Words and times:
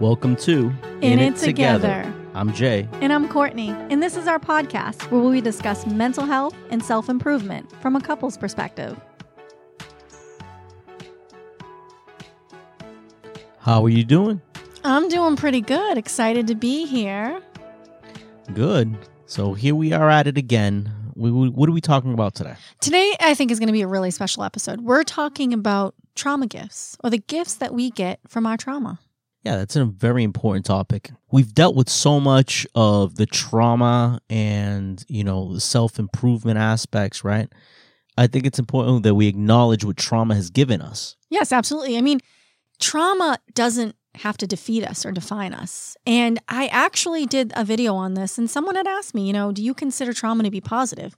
Welcome 0.00 0.36
to 0.36 0.72
In, 1.00 1.18
It 1.18 1.36
Together. 1.36 2.12
I'm 2.34 2.52
Jay. 2.52 2.88
And 3.00 3.12
I'm 3.12 3.28
Courtney, 3.28 3.70
and 3.90 4.02
this 4.02 4.16
is 4.16 4.28
our 4.28 4.38
podcast 4.38 5.10
where 5.10 5.20
we 5.22 5.40
discuss 5.40 5.86
mental 5.86 6.24
health 6.24 6.54
and 6.70 6.82
self 6.82 7.08
improvement 7.08 7.70
from 7.80 7.96
a 7.96 8.00
couple's 8.00 8.36
perspective. 8.36 8.98
How 13.58 13.84
are 13.84 13.88
you 13.88 14.04
doing? 14.04 14.40
I'm 14.84 15.08
doing 15.08 15.36
pretty 15.36 15.60
good. 15.60 15.98
Excited 15.98 16.46
to 16.46 16.54
be 16.54 16.86
here. 16.86 17.40
Good. 18.54 18.96
So 19.26 19.52
here 19.54 19.74
we 19.74 19.92
are 19.92 20.08
at 20.08 20.26
it 20.26 20.38
again. 20.38 20.92
We, 21.16 21.30
we- 21.32 21.48
what 21.50 21.68
are 21.68 21.72
we 21.72 21.80
talking 21.80 22.14
about 22.14 22.34
today? 22.36 22.54
Today, 22.80 23.16
I 23.20 23.34
think, 23.34 23.50
is 23.50 23.58
going 23.58 23.66
to 23.66 23.72
be 23.72 23.82
a 23.82 23.88
really 23.88 24.12
special 24.12 24.44
episode. 24.44 24.80
We're 24.82 25.02
talking 25.04 25.52
about 25.52 25.94
trauma 26.14 26.46
gifts 26.46 26.96
or 27.02 27.10
the 27.10 27.18
gifts 27.18 27.54
that 27.54 27.74
we 27.74 27.90
get 27.90 28.20
from 28.28 28.46
our 28.46 28.56
trauma. 28.56 29.00
Yeah, 29.44 29.56
that's 29.56 29.76
a 29.76 29.84
very 29.84 30.24
important 30.24 30.66
topic. 30.66 31.10
We've 31.30 31.54
dealt 31.54 31.76
with 31.76 31.88
so 31.88 32.18
much 32.20 32.66
of 32.74 33.14
the 33.14 33.26
trauma 33.26 34.20
and, 34.28 35.02
you 35.08 35.24
know, 35.24 35.54
the 35.54 35.60
self 35.60 35.98
improvement 35.98 36.58
aspects, 36.58 37.24
right? 37.24 37.48
I 38.16 38.26
think 38.26 38.46
it's 38.46 38.58
important 38.58 39.04
that 39.04 39.14
we 39.14 39.28
acknowledge 39.28 39.84
what 39.84 39.96
trauma 39.96 40.34
has 40.34 40.50
given 40.50 40.82
us. 40.82 41.16
Yes, 41.30 41.52
absolutely. 41.52 41.96
I 41.96 42.00
mean, 42.00 42.20
trauma 42.80 43.38
doesn't 43.54 43.94
have 44.16 44.36
to 44.38 44.46
defeat 44.46 44.84
us 44.84 45.06
or 45.06 45.12
define 45.12 45.54
us. 45.54 45.96
And 46.04 46.40
I 46.48 46.66
actually 46.68 47.26
did 47.26 47.52
a 47.54 47.64
video 47.64 47.94
on 47.94 48.14
this, 48.14 48.38
and 48.38 48.50
someone 48.50 48.74
had 48.74 48.86
asked 48.86 49.14
me, 49.14 49.26
you 49.26 49.32
know, 49.32 49.52
do 49.52 49.62
you 49.62 49.74
consider 49.74 50.12
trauma 50.12 50.42
to 50.42 50.50
be 50.50 50.60
positive? 50.60 51.16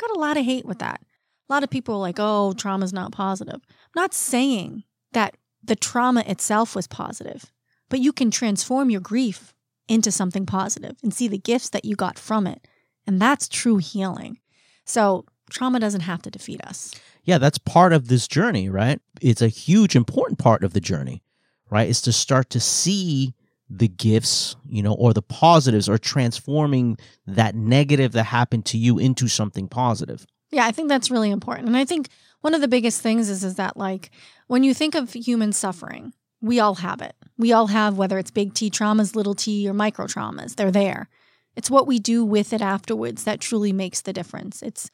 Got 0.00 0.16
a 0.16 0.18
lot 0.18 0.36
of 0.36 0.44
hate 0.44 0.64
with 0.64 0.78
that. 0.78 1.02
A 1.48 1.52
lot 1.52 1.62
of 1.62 1.70
people 1.70 1.96
are 1.96 2.00
like, 2.00 2.16
oh, 2.18 2.52
trauma's 2.52 2.92
not 2.92 3.12
positive. 3.12 3.60
I'm 3.68 4.02
not 4.02 4.14
saying 4.14 4.84
that 5.12 5.36
the 5.62 5.76
trauma 5.76 6.22
itself 6.26 6.74
was 6.74 6.86
positive, 6.86 7.52
but 7.88 8.00
you 8.00 8.12
can 8.12 8.30
transform 8.30 8.90
your 8.90 9.00
grief 9.00 9.54
into 9.88 10.12
something 10.12 10.46
positive 10.46 10.96
and 11.02 11.12
see 11.14 11.28
the 11.28 11.38
gifts 11.38 11.70
that 11.70 11.84
you 11.84 11.96
got 11.96 12.18
from 12.18 12.46
it. 12.46 12.66
And 13.06 13.20
that's 13.20 13.48
true 13.48 13.78
healing. 13.78 14.38
So 14.84 15.24
trauma 15.50 15.80
doesn't 15.80 16.02
have 16.02 16.22
to 16.22 16.30
defeat 16.30 16.62
us. 16.62 16.94
Yeah, 17.24 17.38
that's 17.38 17.58
part 17.58 17.92
of 17.92 18.08
this 18.08 18.28
journey, 18.28 18.68
right? 18.68 19.00
It's 19.20 19.42
a 19.42 19.48
huge, 19.48 19.96
important 19.96 20.38
part 20.38 20.62
of 20.62 20.72
the 20.72 20.80
journey, 20.80 21.22
right? 21.70 21.88
Is 21.88 22.02
to 22.02 22.12
start 22.12 22.50
to 22.50 22.60
see 22.60 23.34
the 23.70 23.88
gifts, 23.88 24.56
you 24.68 24.82
know, 24.82 24.94
or 24.94 25.12
the 25.12 25.22
positives, 25.22 25.88
or 25.88 25.98
transforming 25.98 26.96
that 27.26 27.54
negative 27.54 28.12
that 28.12 28.24
happened 28.24 28.64
to 28.66 28.78
you 28.78 28.98
into 28.98 29.28
something 29.28 29.68
positive. 29.68 30.26
Yeah, 30.50 30.64
I 30.64 30.72
think 30.72 30.88
that's 30.88 31.10
really 31.10 31.30
important. 31.30 31.68
And 31.68 31.76
I 31.76 31.84
think 31.84 32.08
one 32.40 32.54
of 32.54 32.60
the 32.62 32.68
biggest 32.68 33.02
things 33.02 33.28
is 33.28 33.44
is 33.44 33.56
that 33.56 33.76
like 33.76 34.10
when 34.46 34.62
you 34.62 34.72
think 34.72 34.94
of 34.94 35.12
human 35.12 35.52
suffering, 35.52 36.14
we 36.40 36.60
all 36.60 36.76
have 36.76 37.02
it. 37.02 37.14
We 37.38 37.52
all 37.52 37.68
have 37.68 37.96
whether 37.96 38.18
it's 38.18 38.30
big 38.30 38.52
T 38.52 38.70
traumas, 38.70 39.14
little 39.14 39.34
T 39.34 39.68
or 39.68 39.72
micro 39.72 40.06
traumas. 40.06 40.56
They're 40.56 40.70
there. 40.70 41.08
It's 41.56 41.70
what 41.70 41.86
we 41.86 41.98
do 41.98 42.24
with 42.24 42.52
it 42.52 42.60
afterwards 42.60 43.24
that 43.24 43.40
truly 43.40 43.72
makes 43.72 44.00
the 44.02 44.12
difference. 44.12 44.62
It's 44.62 44.90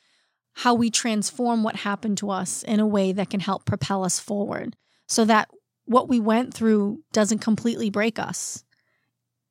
how 0.58 0.74
we 0.74 0.90
transform 0.90 1.62
what 1.62 1.76
happened 1.76 2.18
to 2.18 2.30
us 2.30 2.62
in 2.62 2.78
a 2.78 2.86
way 2.86 3.12
that 3.12 3.30
can 3.30 3.40
help 3.40 3.64
propel 3.64 4.04
us 4.04 4.20
forward 4.20 4.76
so 5.08 5.24
that 5.24 5.48
what 5.86 6.08
we 6.08 6.20
went 6.20 6.54
through 6.54 7.02
doesn't 7.12 7.40
completely 7.40 7.90
break 7.90 8.18
us. 8.18 8.64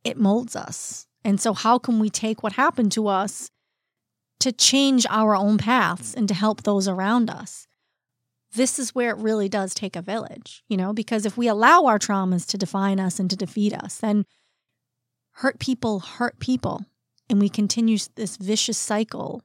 It 0.03 0.17
molds 0.17 0.55
us. 0.55 1.07
And 1.23 1.39
so 1.39 1.53
how 1.53 1.77
can 1.77 1.99
we 1.99 2.09
take 2.09 2.41
what 2.41 2.53
happened 2.53 2.91
to 2.93 3.07
us 3.07 3.51
to 4.43 4.51
change 4.51 5.05
our 5.09 5.37
own 5.37 5.57
paths 5.57 6.13
and 6.13 6.27
to 6.27 6.33
help 6.33 6.63
those 6.63 6.85
around 6.85 7.29
us. 7.29 7.65
This 8.55 8.79
is 8.79 8.93
where 8.93 9.11
it 9.11 9.17
really 9.17 9.49
does 9.49 9.73
take 9.73 9.95
a 9.95 10.01
village, 10.01 10.63
you 10.67 10.77
know, 10.77 10.93
because 10.93 11.25
if 11.25 11.37
we 11.37 11.47
allow 11.47 11.85
our 11.85 11.99
traumas 11.99 12.47
to 12.47 12.57
define 12.57 12.99
us 12.99 13.19
and 13.19 13.29
to 13.29 13.35
defeat 13.35 13.73
us, 13.73 13.97
then 13.97 14.25
hurt 15.37 15.59
people 15.59 15.99
hurt 15.99 16.39
people 16.39 16.85
and 17.29 17.39
we 17.39 17.49
continue 17.49 17.97
this 18.15 18.37
vicious 18.37 18.77
cycle. 18.77 19.43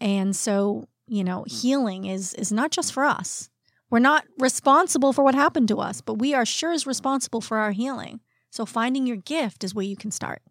And 0.00 0.36
so, 0.36 0.88
you 1.06 1.24
know, 1.24 1.40
hmm. 1.42 1.54
healing 1.54 2.04
is 2.06 2.34
is 2.34 2.52
not 2.52 2.70
just 2.70 2.92
for 2.92 3.04
us. 3.04 3.50
We're 3.90 3.98
not 3.98 4.24
responsible 4.38 5.12
for 5.12 5.22
what 5.22 5.34
happened 5.34 5.68
to 5.68 5.78
us, 5.78 6.00
but 6.00 6.14
we 6.14 6.32
are 6.32 6.46
sure 6.46 6.72
as 6.72 6.86
responsible 6.86 7.42
for 7.42 7.58
our 7.58 7.72
healing. 7.72 8.20
So 8.50 8.64
finding 8.64 9.06
your 9.06 9.18
gift 9.18 9.64
is 9.64 9.74
where 9.74 9.84
you 9.84 9.96
can 9.96 10.10
start. 10.10 10.42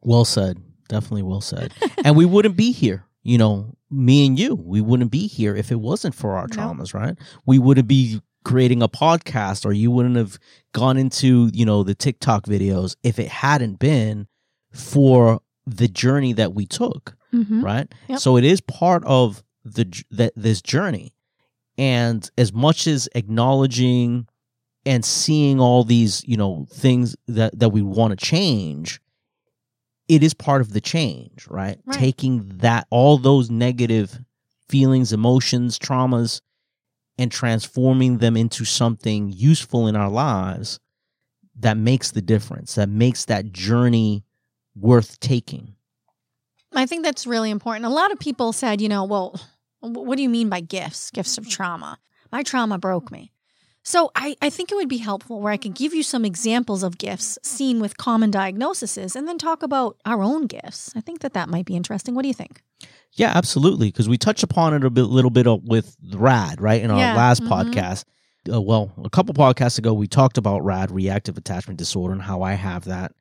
Well 0.00 0.24
said. 0.24 0.62
Definitely 0.88 1.22
well 1.22 1.42
said. 1.42 1.74
and 2.04 2.16
we 2.16 2.24
wouldn't 2.24 2.56
be 2.56 2.72
here, 2.72 3.04
you 3.22 3.36
know, 3.36 3.74
me 3.90 4.26
and 4.26 4.38
you. 4.38 4.54
We 4.54 4.80
wouldn't 4.80 5.10
be 5.10 5.26
here 5.26 5.54
if 5.56 5.70
it 5.72 5.80
wasn't 5.80 6.14
for 6.14 6.36
our 6.36 6.46
No. 6.48 6.56
traumas, 6.56 6.94
right? 6.94 7.16
We 7.46 7.58
wouldn't 7.58 7.88
be 7.88 8.20
creating 8.44 8.82
a 8.82 8.88
podcast 8.88 9.66
or 9.66 9.72
you 9.72 9.90
wouldn't 9.90 10.16
have 10.16 10.38
gone 10.72 10.96
into, 10.96 11.50
you 11.52 11.64
know, 11.66 11.82
the 11.82 11.94
TikTok 11.94 12.44
videos 12.46 12.96
if 13.02 13.18
it 13.18 13.28
hadn't 13.28 13.78
been 13.78 14.26
for 14.72 15.40
the 15.66 15.88
journey 15.88 16.32
that 16.34 16.54
we 16.54 16.66
took, 16.66 17.16
Mm-hmm. 17.34 17.64
right? 17.64 17.92
Yep. 18.08 18.18
So 18.18 18.36
it 18.36 18.44
is 18.44 18.60
part 18.60 19.04
of 19.04 19.42
the 19.64 19.86
that 20.10 20.32
this 20.36 20.60
journey. 20.62 21.12
And 21.78 22.28
as 22.36 22.52
much 22.52 22.86
as 22.86 23.08
acknowledging 23.14 24.26
and 24.86 25.04
seeing 25.04 25.60
all 25.60 25.84
these, 25.84 26.24
you 26.26 26.36
know, 26.36 26.66
things 26.72 27.16
that 27.28 27.58
that 27.58 27.68
we 27.70 27.82
want 27.82 28.18
to 28.18 28.26
change, 28.26 29.00
it 30.10 30.24
is 30.24 30.34
part 30.34 30.60
of 30.60 30.72
the 30.72 30.80
change, 30.80 31.46
right? 31.48 31.78
Right. 31.86 31.96
Taking 31.96 32.48
that 32.56 32.88
all 32.90 33.16
those 33.16 33.48
negative 33.48 34.18
feelings, 34.68 35.12
emotions, 35.12 35.78
traumas 35.78 36.40
and 37.16 37.30
transforming 37.30 38.18
them 38.18 38.36
into 38.36 38.64
something 38.64 39.30
useful 39.30 39.86
in 39.86 39.94
our 39.94 40.10
lives 40.10 40.80
that 41.60 41.76
makes 41.76 42.10
the 42.10 42.22
difference, 42.22 42.74
that 42.74 42.88
makes 42.88 43.26
that 43.26 43.52
journey 43.52 44.24
worth 44.74 45.20
taking. 45.20 45.76
I 46.74 46.86
think 46.86 47.04
that's 47.04 47.26
really 47.26 47.50
important. 47.50 47.84
A 47.84 47.90
lot 47.90 48.10
of 48.10 48.18
people 48.18 48.52
said, 48.52 48.80
you 48.80 48.88
know, 48.88 49.04
well, 49.04 49.40
what 49.80 50.16
do 50.16 50.22
you 50.22 50.28
mean 50.28 50.48
by 50.48 50.60
gifts? 50.60 51.12
Gifts 51.12 51.38
of 51.38 51.48
trauma. 51.48 51.98
My 52.32 52.42
trauma 52.42 52.78
broke 52.78 53.12
me. 53.12 53.30
So 53.82 54.10
I, 54.14 54.36
I 54.42 54.50
think 54.50 54.70
it 54.70 54.74
would 54.74 54.88
be 54.88 54.98
helpful 54.98 55.40
where 55.40 55.52
I 55.52 55.56
can 55.56 55.72
give 55.72 55.94
you 55.94 56.02
some 56.02 56.24
examples 56.24 56.82
of 56.82 56.98
gifts 56.98 57.38
seen 57.42 57.80
with 57.80 57.96
common 57.96 58.30
diagnoses 58.30 59.16
and 59.16 59.26
then 59.26 59.38
talk 59.38 59.62
about 59.62 59.96
our 60.04 60.22
own 60.22 60.46
gifts. 60.46 60.92
I 60.94 61.00
think 61.00 61.20
that 61.20 61.32
that 61.32 61.48
might 61.48 61.64
be 61.64 61.76
interesting. 61.76 62.14
What 62.14 62.22
do 62.22 62.28
you 62.28 62.34
think? 62.34 62.62
Yeah, 63.12 63.32
absolutely. 63.34 63.88
Because 63.88 64.08
we 64.08 64.18
touched 64.18 64.42
upon 64.42 64.74
it 64.74 64.84
a 64.84 64.90
bit, 64.90 65.04
little 65.04 65.30
bit 65.30 65.46
with 65.62 65.96
RAD, 66.12 66.60
right, 66.60 66.80
in 66.80 66.90
our 66.90 66.98
Yeah, 66.98 67.16
last 67.16 67.42
mhm. 67.42 67.48
podcast. 67.48 68.04
Uh, 68.50 68.60
well, 68.60 68.92
a 69.02 69.10
couple 69.10 69.34
podcasts 69.34 69.78
ago, 69.78 69.92
we 69.92 70.06
talked 70.06 70.38
about 70.38 70.64
RAD, 70.64 70.90
reactive 70.90 71.36
attachment 71.36 71.78
disorder, 71.78 72.12
and 72.12 72.22
how 72.22 72.42
I 72.42 72.54
have 72.54 72.84
that. 72.84 73.12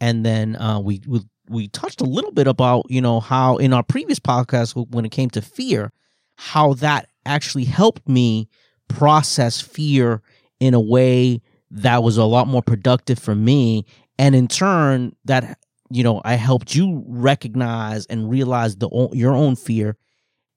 And 0.00 0.24
then 0.24 0.56
uh, 0.56 0.80
we, 0.80 1.00
we 1.06 1.20
we 1.48 1.68
touched 1.68 2.00
a 2.00 2.04
little 2.04 2.32
bit 2.32 2.46
about 2.46 2.86
you 2.90 3.00
know 3.00 3.20
how 3.20 3.56
in 3.56 3.72
our 3.72 3.82
previous 3.82 4.18
podcast 4.18 4.74
when 4.90 5.04
it 5.04 5.10
came 5.10 5.30
to 5.30 5.40
fear, 5.40 5.92
how 6.36 6.74
that 6.74 7.08
actually 7.24 7.64
helped 7.64 8.08
me 8.08 8.48
process 8.88 9.60
fear 9.60 10.22
in 10.60 10.74
a 10.74 10.80
way 10.80 11.40
that 11.70 12.02
was 12.02 12.16
a 12.16 12.24
lot 12.24 12.48
more 12.48 12.62
productive 12.62 13.18
for 13.18 13.34
me, 13.34 13.84
and 14.18 14.34
in 14.34 14.48
turn 14.48 15.14
that 15.24 15.58
you 15.90 16.02
know 16.02 16.22
I 16.24 16.34
helped 16.34 16.74
you 16.74 17.04
recognize 17.06 18.06
and 18.06 18.30
realize 18.30 18.76
the 18.76 18.88
your 19.12 19.34
own 19.34 19.56
fear 19.56 19.96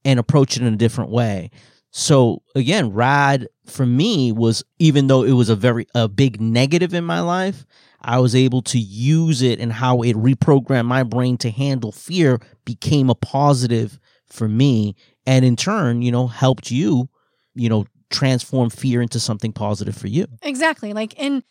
and 0.05 0.19
approach 0.19 0.57
it 0.57 0.63
in 0.63 0.73
a 0.73 0.77
different 0.77 1.11
way. 1.11 1.51
So 1.91 2.43
again, 2.55 2.91
rad 2.93 3.47
for 3.65 3.85
me 3.85 4.31
was 4.31 4.63
even 4.77 5.07
though 5.07 5.23
it 5.23 5.31
was 5.33 5.49
a 5.49 5.55
very 5.55 5.87
a 5.95 6.07
big 6.07 6.39
negative 6.39 6.93
in 6.93 7.03
my 7.03 7.19
life, 7.21 7.65
I 8.01 8.19
was 8.19 8.35
able 8.35 8.61
to 8.63 8.79
use 8.79 9.41
it 9.41 9.59
and 9.59 9.73
how 9.73 10.01
it 10.01 10.15
reprogrammed 10.15 10.85
my 10.85 11.03
brain 11.03 11.37
to 11.39 11.49
handle 11.49 11.91
fear 11.91 12.39
became 12.65 13.09
a 13.09 13.15
positive 13.15 13.99
for 14.27 14.47
me 14.47 14.95
and 15.25 15.43
in 15.43 15.55
turn, 15.55 16.01
you 16.01 16.11
know, 16.11 16.27
helped 16.27 16.71
you, 16.71 17.09
you 17.55 17.69
know, 17.69 17.85
transform 18.09 18.69
fear 18.69 19.01
into 19.01 19.19
something 19.19 19.51
positive 19.51 19.95
for 19.95 20.07
you. 20.07 20.27
Exactly. 20.41 20.93
Like 20.93 21.13
and 21.17 21.43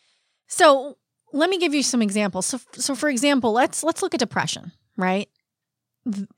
so 0.47 0.97
let 1.33 1.51
me 1.51 1.59
give 1.59 1.75
you 1.75 1.83
some 1.83 2.03
examples. 2.03 2.47
So 2.47 2.61
so 2.73 2.95
for 2.95 3.09
example, 3.09 3.53
let's 3.53 3.83
let's 3.83 4.03
look 4.03 4.15
at 4.15 4.21
depression, 4.21 4.73
right? 4.97 5.29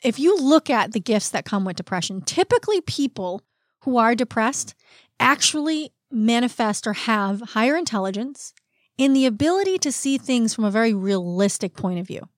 If 0.02 0.18
you 0.18 0.36
look 0.36 0.68
at 0.68 0.92
the 0.92 1.00
gifts 1.00 1.30
that 1.30 1.44
come 1.44 1.64
with 1.64 1.76
depression, 1.76 2.22
typically 2.22 2.80
people 2.80 3.42
who 3.82 3.96
are 3.96 4.14
depressed 4.14 4.74
actually 5.18 5.92
manifest 6.10 6.86
or 6.86 6.92
have 6.92 7.40
higher 7.40 7.76
intelligence 7.76 8.52
and 8.98 9.14
the 9.14 9.26
ability 9.26 9.78
to 9.78 9.92
see 9.92 10.18
things 10.18 10.54
from 10.54 10.64
a 10.64 10.70
very 10.70 10.92
realistic 10.92 11.74
point 11.74 11.98
of 11.98 12.06
view, 12.06 12.28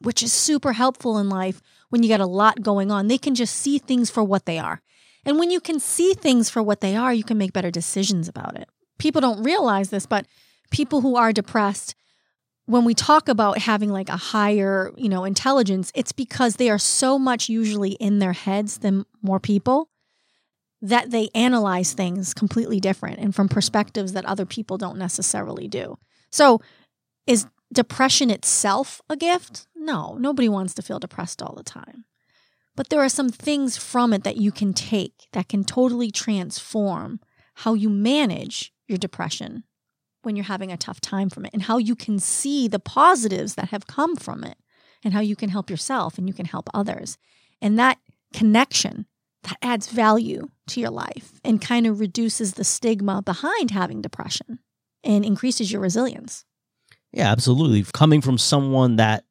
which 0.00 0.22
is 0.22 0.32
super 0.32 0.72
helpful 0.72 1.18
in 1.18 1.28
life 1.28 1.60
when 1.90 2.02
you 2.02 2.08
got 2.08 2.20
a 2.20 2.26
lot 2.26 2.62
going 2.62 2.90
on. 2.90 3.06
They 3.08 3.18
can 3.18 3.34
just 3.34 3.54
see 3.54 3.78
things 3.78 4.10
for 4.10 4.24
what 4.24 4.46
they 4.46 4.58
are. 4.58 4.80
And 5.24 5.38
when 5.38 5.50
you 5.50 5.60
can 5.60 5.78
see 5.80 6.14
things 6.14 6.50
for 6.50 6.62
what 6.62 6.80
they 6.80 6.96
are, 6.96 7.12
you 7.12 7.24
can 7.24 7.38
make 7.38 7.52
better 7.52 7.70
decisions 7.70 8.28
about 8.28 8.56
it. 8.56 8.68
People 8.98 9.20
don't 9.20 9.42
realize 9.42 9.90
this, 9.90 10.06
but 10.06 10.26
people 10.70 11.00
who 11.00 11.16
are 11.16 11.32
depressed, 11.32 11.94
when 12.66 12.84
we 12.84 12.94
talk 12.94 13.28
about 13.28 13.58
having 13.58 13.90
like 13.90 14.08
a 14.08 14.16
higher, 14.16 14.92
you 14.96 15.08
know, 15.08 15.24
intelligence, 15.24 15.90
it's 15.94 16.12
because 16.12 16.56
they 16.56 16.70
are 16.70 16.78
so 16.78 17.18
much 17.18 17.48
usually 17.48 17.92
in 17.92 18.18
their 18.18 18.32
heads 18.32 18.78
than 18.78 19.04
more 19.22 19.40
people 19.40 19.88
that 20.82 21.10
they 21.10 21.28
analyze 21.34 21.92
things 21.92 22.32
completely 22.32 22.80
different 22.80 23.18
and 23.18 23.34
from 23.34 23.48
perspectives 23.48 24.12
that 24.12 24.24
other 24.24 24.46
people 24.46 24.78
don't 24.78 24.96
necessarily 24.98 25.68
do. 25.68 25.98
So 26.30 26.60
Is 27.26 27.46
depression 27.72 28.30
itself 28.30 29.00
a 29.08 29.16
gift? 29.16 29.66
No, 29.76 30.16
nobody 30.18 30.48
wants 30.48 30.74
to 30.74 30.82
feel 30.82 30.98
depressed 30.98 31.42
all 31.42 31.54
the 31.54 31.62
time. 31.62 32.04
But 32.76 32.88
there 32.88 33.00
are 33.00 33.08
some 33.08 33.28
things 33.28 33.76
from 33.76 34.12
it 34.12 34.24
that 34.24 34.36
you 34.36 34.52
can 34.52 34.72
take 34.72 35.28
that 35.32 35.48
can 35.48 35.64
totally 35.64 36.10
transform 36.10 37.20
how 37.56 37.74
you 37.74 37.90
manage 37.90 38.72
your 38.88 38.98
depression 38.98 39.64
when 40.22 40.36
you're 40.36 40.44
having 40.44 40.70
a 40.70 40.76
tough 40.76 41.00
time 41.00 41.30
from 41.30 41.44
it 41.44 41.50
and 41.52 41.62
how 41.62 41.78
you 41.78 41.94
can 41.94 42.18
see 42.18 42.68
the 42.68 42.78
positives 42.78 43.54
that 43.54 43.70
have 43.70 43.86
come 43.86 44.16
from 44.16 44.44
it 44.44 44.58
and 45.02 45.14
how 45.14 45.20
you 45.20 45.36
can 45.36 45.50
help 45.50 45.70
yourself 45.70 46.18
and 46.18 46.28
you 46.28 46.34
can 46.34 46.46
help 46.46 46.68
others. 46.74 47.18
And 47.60 47.78
that 47.78 47.98
connection 48.32 49.06
that 49.42 49.56
adds 49.62 49.88
value 49.88 50.48
to 50.68 50.80
your 50.80 50.90
life 50.90 51.40
and 51.44 51.60
kind 51.60 51.86
of 51.86 52.00
reduces 52.00 52.54
the 52.54 52.64
stigma 52.64 53.22
behind 53.22 53.70
having 53.70 54.02
depression 54.02 54.58
and 55.02 55.24
increases 55.24 55.72
your 55.72 55.80
resilience. 55.80 56.44
Yeah, 57.12 57.30
absolutely. 57.30 57.84
Coming 57.92 58.20
from 58.20 58.38
someone 58.38 58.96
that 58.96 59.24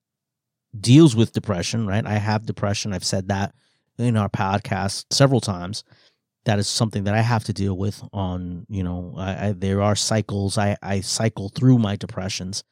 deals 0.78 1.16
with 1.16 1.34
depression, 1.34 1.88
right? 1.88 2.06
I 2.06 2.18
have 2.18 2.46
depression. 2.46 2.94
I've 2.94 3.06
said 3.06 3.30
that 3.30 3.54
in 3.98 4.18
our 4.18 4.30
podcast 4.30 5.06
several 5.12 5.42
times. 5.42 5.84
That 6.46 6.60
is 6.60 6.68
something 6.68 7.04
that 7.04 7.14
I 7.14 7.22
have 7.22 7.44
to 7.46 7.54
deal 7.54 7.78
with 7.78 8.02
on, 8.14 8.66
you 8.70 8.84
know, 8.84 9.14
I, 9.18 9.48
I, 9.48 9.52
there 9.52 9.82
are 9.82 9.96
cycles. 9.96 10.58
I, 10.58 10.78
I 10.82 11.02
cycle 11.02 11.50
through 11.50 11.80
my 11.80 11.96
depressions. 11.96 12.64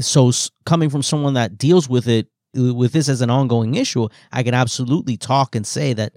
So 0.00 0.30
coming 0.66 0.90
from 0.90 1.02
someone 1.02 1.34
that 1.34 1.58
deals 1.58 1.88
with 1.88 2.06
it, 2.06 2.28
uh, 2.56 2.74
with 2.74 2.92
this 2.92 3.08
as 3.08 3.20
an 3.20 3.30
ongoing 3.30 3.74
issue, 3.74 4.08
I 4.30 4.42
can 4.42 4.54
absolutely 4.54 5.16
talk 5.16 5.54
and 5.54 5.66
say 5.66 5.92
that, 5.94 6.14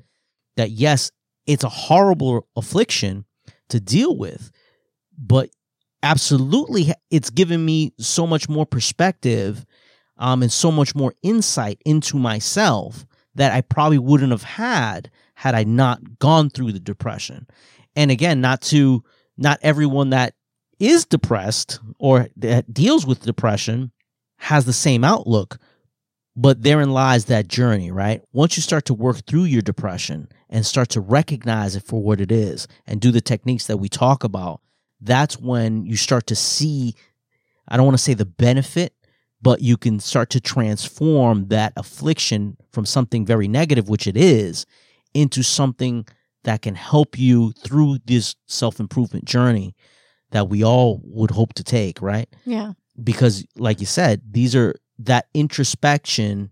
that 0.58 0.72
yes, 0.72 1.12
it's 1.48 1.64
a 1.64 1.70
horrible 1.70 2.48
affliction 2.56 3.26
to 3.70 3.80
deal 3.80 4.16
with, 4.18 4.52
but 5.18 5.50
absolutely 6.04 6.92
it's 7.10 7.30
given 7.30 7.64
me 7.64 7.94
so 7.98 8.28
much 8.28 8.50
more 8.50 8.66
perspective 8.66 9.66
um, 10.24 10.42
and 10.42 10.52
so 10.52 10.72
much 10.72 10.96
more 10.96 11.14
insight 11.22 11.82
into 11.86 12.18
myself 12.18 13.06
that 13.36 13.52
I 13.52 13.60
probably 13.60 13.98
wouldn't 13.98 14.32
have 14.32 14.44
had 14.44 15.12
had 15.34 15.54
I 15.54 15.66
not 15.66 16.18
gone 16.18 16.50
through 16.50 16.72
the 16.72 16.80
depression. 16.80 17.46
And 17.98 18.10
again, 18.10 18.40
not 18.40 18.62
to 18.64 19.04
not 19.38 19.60
everyone 19.62 20.12
that 20.12 20.34
is 20.80 21.06
depressed 21.06 21.82
or 22.00 22.30
that 22.38 22.74
deals 22.74 23.06
with 23.06 23.24
depression 23.24 23.92
has 24.38 24.64
the 24.64 24.72
same 24.72 25.04
outlook, 25.04 25.60
but 26.38 26.64
therein 26.64 26.92
lies 26.92 27.26
that 27.26 27.50
journey, 27.50 27.92
right? 27.92 28.22
Once 28.32 28.56
you 28.56 28.64
start 28.64 28.86
to 28.86 28.94
work 28.94 29.26
through 29.26 29.44
your 29.44 29.62
depression 29.62 30.30
and 30.50 30.66
start 30.66 30.88
to 30.90 31.02
recognize 31.02 31.76
it 31.76 31.84
for 31.84 32.02
what 32.02 32.22
it 32.22 32.32
is 32.32 32.66
and 32.88 33.02
do 33.02 33.12
the 33.12 33.20
techniques 33.20 33.68
that 33.68 33.78
we 33.78 33.90
talk 33.90 34.24
about, 34.24 34.62
that's 35.02 35.38
when 35.38 35.86
you 35.86 35.98
start 35.98 36.28
to 36.28 36.36
see, 36.36 36.96
I 37.68 37.76
don't 37.76 37.86
want 37.86 37.98
to 37.98 38.04
say 38.04 38.14
the 38.14 38.24
benefit, 38.24 38.94
but 39.44 39.62
you 39.62 39.76
can 39.76 40.00
start 40.00 40.30
to 40.32 40.40
transform 40.40 41.50
that 41.50 41.74
affliction 41.76 42.58
from 42.72 42.86
something 42.86 43.26
very 43.26 43.48
negative, 43.48 43.90
which 43.90 44.08
it 44.08 44.16
is, 44.16 44.66
into 45.14 45.44
something 45.44 46.08
that 46.46 46.62
can 46.62 46.76
help 46.76 47.20
you 47.20 47.52
through 47.52 48.00
this 48.06 48.36
self 48.48 48.80
improvement 48.80 49.26
journey 49.26 49.76
that 50.32 50.50
we 50.50 50.64
all 50.64 51.02
would 51.04 51.32
hope 51.32 51.54
to 51.54 51.64
take, 51.64 52.02
right? 52.02 52.28
Yeah. 52.46 52.74
Because, 53.04 53.46
like 53.56 53.80
you 53.80 53.86
said, 53.86 54.22
these 54.32 54.56
are 54.56 54.76
that 55.00 55.28
introspection 55.34 56.50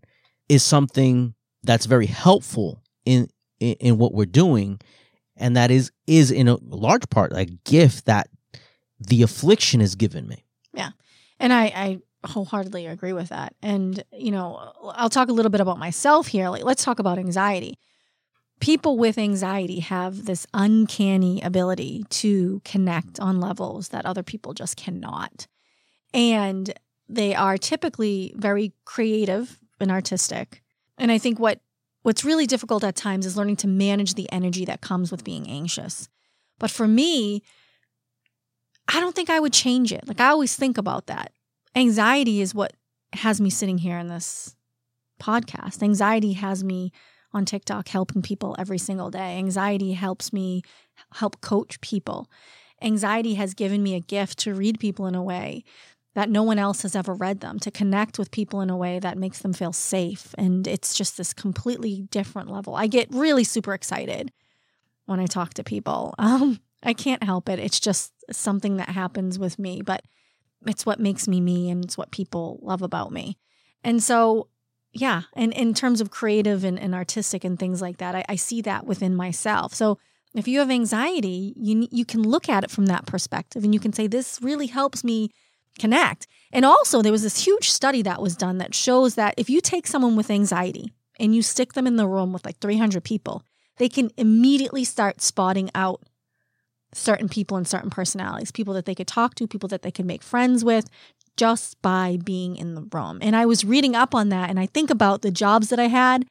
is 0.49 0.61
something 0.61 1.33
that's 1.63 1.85
very 1.85 2.07
helpful 2.07 2.83
in, 3.05 3.27
in, 3.59 3.73
in 3.79 3.97
what 3.97 4.13
we're 4.13 4.25
doing 4.25 4.79
and 5.37 5.55
that 5.55 5.71
is 5.71 5.91
is 6.07 6.31
in 6.31 6.47
a 6.47 6.57
large 6.61 7.09
part 7.09 7.31
a 7.33 7.45
gift 7.45 8.05
that 8.05 8.27
the 8.99 9.23
affliction 9.23 9.79
has 9.79 9.95
given 9.95 10.27
me. 10.27 10.45
Yeah. 10.73 10.91
And 11.39 11.51
I, 11.51 11.63
I 11.65 11.99
wholeheartedly 12.25 12.85
agree 12.85 13.13
with 13.13 13.29
that. 13.29 13.55
And, 13.61 14.03
you 14.11 14.31
know, 14.31 14.73
I'll 14.93 15.09
talk 15.09 15.29
a 15.29 15.33
little 15.33 15.49
bit 15.49 15.61
about 15.61 15.79
myself 15.79 16.27
here. 16.27 16.49
Like, 16.49 16.63
let's 16.63 16.83
talk 16.83 16.99
about 16.99 17.17
anxiety. 17.17 17.77
People 18.59 18.97
with 18.97 19.17
anxiety 19.17 19.79
have 19.79 20.25
this 20.25 20.45
uncanny 20.53 21.41
ability 21.41 22.05
to 22.09 22.61
connect 22.63 23.19
on 23.19 23.39
levels 23.39 23.89
that 23.89 24.05
other 24.05 24.23
people 24.23 24.53
just 24.53 24.77
cannot. 24.77 25.47
And 26.13 26.71
they 27.09 27.33
are 27.33 27.57
typically 27.57 28.33
very 28.35 28.73
creative 28.85 29.59
and 29.79 29.91
artistic. 29.91 30.61
And 30.97 31.11
I 31.11 31.17
think 31.17 31.39
what 31.39 31.59
what's 32.03 32.25
really 32.25 32.47
difficult 32.47 32.83
at 32.83 32.95
times 32.95 33.25
is 33.25 33.37
learning 33.37 33.57
to 33.57 33.67
manage 33.67 34.15
the 34.15 34.31
energy 34.31 34.65
that 34.65 34.81
comes 34.81 35.11
with 35.11 35.23
being 35.23 35.47
anxious. 35.47 36.09
But 36.59 36.71
for 36.71 36.87
me, 36.87 37.43
I 38.87 38.99
don't 38.99 39.15
think 39.15 39.29
I 39.29 39.39
would 39.39 39.53
change 39.53 39.91
it. 39.91 40.07
Like 40.07 40.19
I 40.19 40.27
always 40.27 40.55
think 40.55 40.77
about 40.77 41.07
that. 41.07 41.31
Anxiety 41.75 42.41
is 42.41 42.53
what 42.53 42.73
has 43.13 43.39
me 43.39 43.49
sitting 43.49 43.77
here 43.77 43.97
in 43.97 44.07
this 44.07 44.55
podcast. 45.21 45.81
Anxiety 45.81 46.33
has 46.33 46.63
me 46.63 46.91
on 47.33 47.45
TikTok 47.45 47.87
helping 47.87 48.21
people 48.21 48.55
every 48.59 48.77
single 48.77 49.09
day. 49.09 49.37
Anxiety 49.37 49.93
helps 49.93 50.33
me 50.33 50.63
help 51.13 51.39
coach 51.41 51.79
people. 51.81 52.29
Anxiety 52.81 53.35
has 53.35 53.53
given 53.53 53.83
me 53.83 53.95
a 53.95 53.99
gift 53.99 54.39
to 54.39 54.53
read 54.53 54.79
people 54.79 55.05
in 55.05 55.15
a 55.15 55.23
way 55.23 55.63
that 56.13 56.29
no 56.29 56.43
one 56.43 56.59
else 56.59 56.81
has 56.81 56.93
ever 56.93 57.13
read 57.13 57.39
them, 57.39 57.57
to 57.59 57.71
connect 57.71 58.19
with 58.19 58.31
people 58.31 58.59
in 58.59 58.69
a 58.69 58.75
way 58.75 58.99
that 58.99 59.17
makes 59.17 59.39
them 59.39 59.53
feel 59.53 59.71
safe. 59.71 60.35
And 60.37 60.67
it's 60.67 60.93
just 60.93 61.15
this 61.15 61.33
completely 61.33 62.01
different 62.11 62.49
level. 62.51 62.75
I 62.75 62.87
get 62.87 63.07
really 63.11 63.45
super 63.45 63.73
excited 63.73 64.33
when 65.05 65.21
I 65.21 65.25
talk 65.25 65.53
to 65.55 65.63
people. 65.63 66.13
Um, 66.19 66.59
I 66.83 66.93
can't 66.93 67.21
help 67.21 67.47
it. 67.47 67.59
It's 67.59 67.79
just 67.79 68.11
something 68.31 68.77
that 68.77 68.89
happens 68.89 69.37
with 69.37 69.59
me, 69.59 69.83
but 69.83 70.01
it's 70.65 70.85
what 70.85 70.99
makes 70.99 71.27
me 71.27 71.41
me 71.41 71.69
and 71.69 71.83
it's 71.83 71.97
what 71.97 72.11
people 72.11 72.59
love 72.61 72.81
about 72.81 73.11
me. 73.11 73.37
And 73.83 74.01
so, 74.01 74.47
yeah, 74.93 75.23
and 75.35 75.53
in 75.53 75.73
terms 75.73 76.01
of 76.01 76.11
creative 76.11 76.63
and, 76.63 76.79
and 76.79 76.93
artistic 76.93 77.43
and 77.43 77.57
things 77.57 77.81
like 77.81 77.97
that, 77.97 78.15
I, 78.15 78.23
I 78.29 78.35
see 78.35 78.61
that 78.61 78.85
within 78.85 79.15
myself. 79.15 79.73
So 79.73 79.97
if 80.35 80.47
you 80.47 80.59
have 80.59 80.69
anxiety, 80.69 81.53
you 81.57 81.87
you 81.91 82.05
can 82.05 82.23
look 82.23 82.47
at 82.47 82.63
it 82.63 82.71
from 82.71 82.85
that 82.87 83.05
perspective 83.05 83.63
and 83.63 83.73
you 83.73 83.79
can 83.79 83.93
say, 83.93 84.07
this 84.07 84.39
really 84.41 84.67
helps 84.67 85.03
me 85.03 85.31
connect. 85.79 86.27
And 86.51 86.65
also, 86.65 87.01
there 87.01 87.11
was 87.11 87.23
this 87.23 87.45
huge 87.45 87.69
study 87.69 88.01
that 88.03 88.21
was 88.21 88.35
done 88.35 88.57
that 88.57 88.75
shows 88.75 89.15
that 89.15 89.33
if 89.37 89.49
you 89.49 89.61
take 89.61 89.87
someone 89.87 90.15
with 90.15 90.29
anxiety 90.29 90.93
and 91.19 91.35
you 91.35 91.41
stick 91.41 91.73
them 91.73 91.87
in 91.87 91.95
the 91.95 92.07
room 92.07 92.33
with 92.33 92.45
like 92.45 92.59
300 92.59 93.03
people, 93.03 93.43
they 93.77 93.89
can 93.89 94.11
immediately 94.17 94.83
start 94.83 95.21
spotting 95.21 95.69
out 95.73 96.01
certain 96.93 97.29
people 97.29 97.57
and 97.57 97.67
certain 97.67 97.89
personalities, 97.89 98.51
people 98.51 98.73
that 98.73 98.85
they 98.85 98.95
could 98.95 99.07
talk 99.07 99.35
to, 99.35 99.47
people 99.47 99.69
that 99.69 99.81
they 99.81 99.91
could 99.91 100.05
make 100.05 100.23
friends 100.23 100.63
with 100.63 100.89
just 101.37 101.81
by 101.81 102.17
being 102.23 102.57
in 102.57 102.75
the 102.75 102.87
room. 102.91 103.19
And 103.21 103.35
I 103.35 103.45
was 103.45 103.63
reading 103.63 103.95
up 103.95 104.13
on 104.13 104.29
that 104.29 104.49
and 104.49 104.59
I 104.59 104.65
think 104.65 104.89
about 104.89 105.21
the 105.21 105.31
jobs 105.31 105.69
that 105.69 105.79
I 105.79 105.87
had 105.87 106.25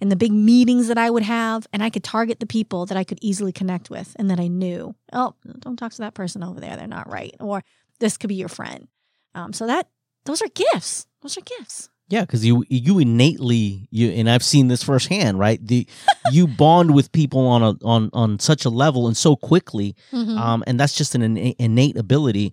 and 0.00 0.10
the 0.10 0.16
big 0.16 0.32
meetings 0.32 0.88
that 0.88 0.98
I 0.98 1.10
would 1.10 1.22
have, 1.22 1.68
and 1.72 1.80
I 1.80 1.88
could 1.88 2.02
target 2.02 2.40
the 2.40 2.46
people 2.46 2.86
that 2.86 2.98
I 2.98 3.04
could 3.04 3.20
easily 3.22 3.52
connect 3.52 3.88
with 3.88 4.16
and 4.18 4.28
that 4.30 4.40
I 4.40 4.48
knew. 4.48 4.96
Oh, 5.12 5.34
don't 5.60 5.76
talk 5.76 5.92
to 5.92 5.98
that 5.98 6.14
person 6.14 6.42
over 6.42 6.58
there; 6.58 6.76
they're 6.76 6.88
not 6.88 7.08
right. 7.08 7.34
Or 7.38 7.62
this 8.00 8.16
could 8.16 8.26
be 8.26 8.34
your 8.34 8.48
friend. 8.48 8.88
Um, 9.36 9.52
so 9.52 9.64
that 9.68 9.88
those 10.24 10.42
are 10.42 10.48
gifts. 10.48 11.06
Those 11.22 11.38
are 11.38 11.42
gifts. 11.42 11.88
Yeah, 12.12 12.20
because 12.20 12.44
you 12.44 12.62
you 12.68 12.98
innately 12.98 13.88
you 13.90 14.10
and 14.10 14.28
I've 14.28 14.42
seen 14.42 14.68
this 14.68 14.82
firsthand, 14.82 15.38
right? 15.38 15.66
The 15.66 15.86
you 16.30 16.46
bond 16.46 16.94
with 16.94 17.10
people 17.10 17.46
on 17.46 17.62
a 17.62 17.70
on 17.82 18.10
on 18.12 18.38
such 18.38 18.66
a 18.66 18.68
level 18.68 19.06
and 19.06 19.16
so 19.16 19.34
quickly, 19.34 19.96
mm-hmm. 20.12 20.36
um, 20.36 20.62
and 20.66 20.78
that's 20.78 20.94
just 20.94 21.14
an 21.14 21.38
innate 21.38 21.96
ability 21.96 22.52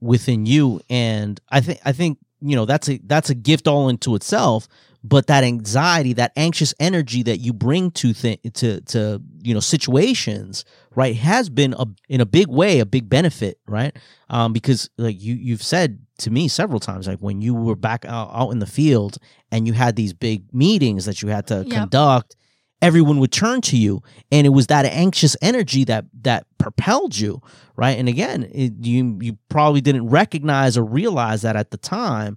within 0.00 0.46
you. 0.46 0.80
And 0.88 1.38
I 1.50 1.60
think 1.60 1.80
I 1.84 1.92
think 1.92 2.16
you 2.40 2.56
know 2.56 2.64
that's 2.64 2.88
a 2.88 2.98
that's 3.04 3.28
a 3.28 3.34
gift 3.34 3.68
all 3.68 3.90
into 3.90 4.14
itself. 4.14 4.68
But 5.06 5.26
that 5.26 5.44
anxiety, 5.44 6.14
that 6.14 6.32
anxious 6.34 6.72
energy 6.80 7.22
that 7.24 7.40
you 7.40 7.52
bring 7.52 7.90
to 7.90 8.14
th- 8.14 8.40
to 8.54 8.80
to 8.80 9.20
you 9.42 9.52
know 9.52 9.60
situations, 9.60 10.64
right, 10.94 11.14
has 11.14 11.50
been 11.50 11.74
a 11.74 11.84
in 12.08 12.22
a 12.22 12.26
big 12.26 12.48
way 12.48 12.80
a 12.80 12.86
big 12.86 13.10
benefit, 13.10 13.58
right? 13.66 13.94
Um, 14.30 14.54
because 14.54 14.88
like 14.96 15.20
you 15.20 15.34
you've 15.34 15.62
said 15.62 16.03
to 16.18 16.30
me 16.30 16.48
several 16.48 16.80
times 16.80 17.08
like 17.08 17.18
when 17.18 17.40
you 17.40 17.54
were 17.54 17.76
back 17.76 18.04
out, 18.04 18.30
out 18.32 18.50
in 18.50 18.58
the 18.58 18.66
field 18.66 19.18
and 19.50 19.66
you 19.66 19.72
had 19.72 19.96
these 19.96 20.12
big 20.12 20.52
meetings 20.54 21.04
that 21.06 21.22
you 21.22 21.28
had 21.28 21.46
to 21.46 21.64
yep. 21.66 21.70
conduct 21.70 22.36
everyone 22.80 23.18
would 23.18 23.32
turn 23.32 23.60
to 23.60 23.76
you 23.76 24.02
and 24.30 24.46
it 24.46 24.50
was 24.50 24.66
that 24.66 24.84
anxious 24.84 25.36
energy 25.42 25.84
that 25.84 26.04
that 26.22 26.46
propelled 26.58 27.16
you 27.16 27.40
right? 27.76 27.98
And 27.98 28.08
again 28.08 28.44
it, 28.52 28.74
you 28.80 29.18
you 29.20 29.38
probably 29.48 29.80
didn't 29.80 30.08
recognize 30.08 30.76
or 30.76 30.84
realize 30.84 31.42
that 31.42 31.56
at 31.56 31.70
the 31.70 31.76
time 31.76 32.36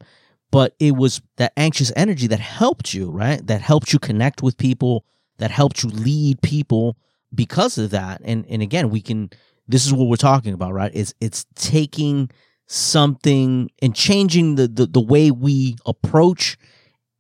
but 0.50 0.76
it 0.80 0.96
was 0.96 1.22
that 1.36 1.52
anxious 1.58 1.92
energy 1.96 2.28
that 2.28 2.40
helped 2.40 2.94
you 2.94 3.12
right? 3.12 3.46
That 3.46 3.62
helped 3.62 3.94
you 3.94 4.00
connect 4.00 4.42
with 4.42 4.58
people 4.58 5.06
that 5.38 5.52
helped 5.52 5.84
you 5.84 5.90
lead 5.90 6.42
people 6.42 6.98
because 7.34 7.78
of 7.78 7.92
that. 7.92 8.22
And 8.24 8.46
and 8.50 8.62
again 8.62 8.90
we 8.90 9.02
can 9.02 9.30
this 9.68 9.86
is 9.86 9.94
what 9.94 10.08
we're 10.08 10.16
talking 10.16 10.54
about 10.54 10.74
right? 10.74 10.92
It's 10.94 11.14
it's 11.20 11.46
taking 11.56 12.32
something 12.68 13.72
and 13.82 13.96
changing 13.96 14.56
the, 14.56 14.68
the, 14.68 14.86
the 14.86 15.02
way 15.02 15.32
we 15.32 15.76
approach 15.86 16.58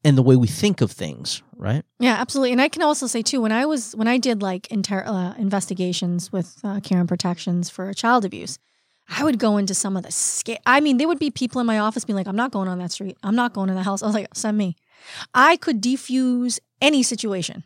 and 0.04 0.18
the 0.18 0.22
way 0.22 0.36
we 0.36 0.48
think 0.48 0.82
of 0.82 0.92
things, 0.92 1.42
right? 1.56 1.84
Yeah, 2.00 2.14
absolutely. 2.14 2.52
And 2.52 2.62
I 2.62 2.70
can 2.70 2.82
also 2.82 3.08
say 3.08 3.22
too, 3.22 3.42
when 3.42 3.52
I 3.52 3.66
was 3.66 3.96
when 3.96 4.08
I 4.08 4.18
did 4.18 4.42
like 4.42 4.68
inter- 4.68 5.04
uh, 5.06 5.34
investigations 5.38 6.32
with 6.32 6.60
uh, 6.64 6.80
Caring 6.82 7.08
Protections 7.08 7.70
for 7.70 7.92
child 7.94 8.26
abuse, 8.26 8.60
I 9.10 9.24
would 9.24 9.40
go 9.40 9.58
into 9.58 9.74
some 9.74 9.98
of 9.98 10.04
the 10.04 10.12
scare. 10.12 10.60
I 10.66 10.82
mean, 10.82 10.98
there 10.98 11.08
would 11.08 11.20
be 11.20 11.32
people 11.32 11.62
in 11.62 11.68
my 11.68 11.80
office 11.80 12.06
being 12.06 12.16
like, 12.16 12.28
I'm 12.28 12.36
not 12.36 12.52
going 12.52 12.68
on 12.68 12.80
that 12.80 12.92
street. 12.92 13.18
I'm 13.24 13.36
not 13.36 13.54
going 13.54 13.70
in 13.70 13.76
the 13.76 13.84
house. 13.84 14.04
I 14.04 14.06
was 14.06 14.16
like, 14.16 14.28
send 14.34 14.58
me. 14.58 14.76
I 15.34 15.58
could 15.58 15.82
defuse 15.82 16.60
any 16.82 17.04
situation. 17.04 17.64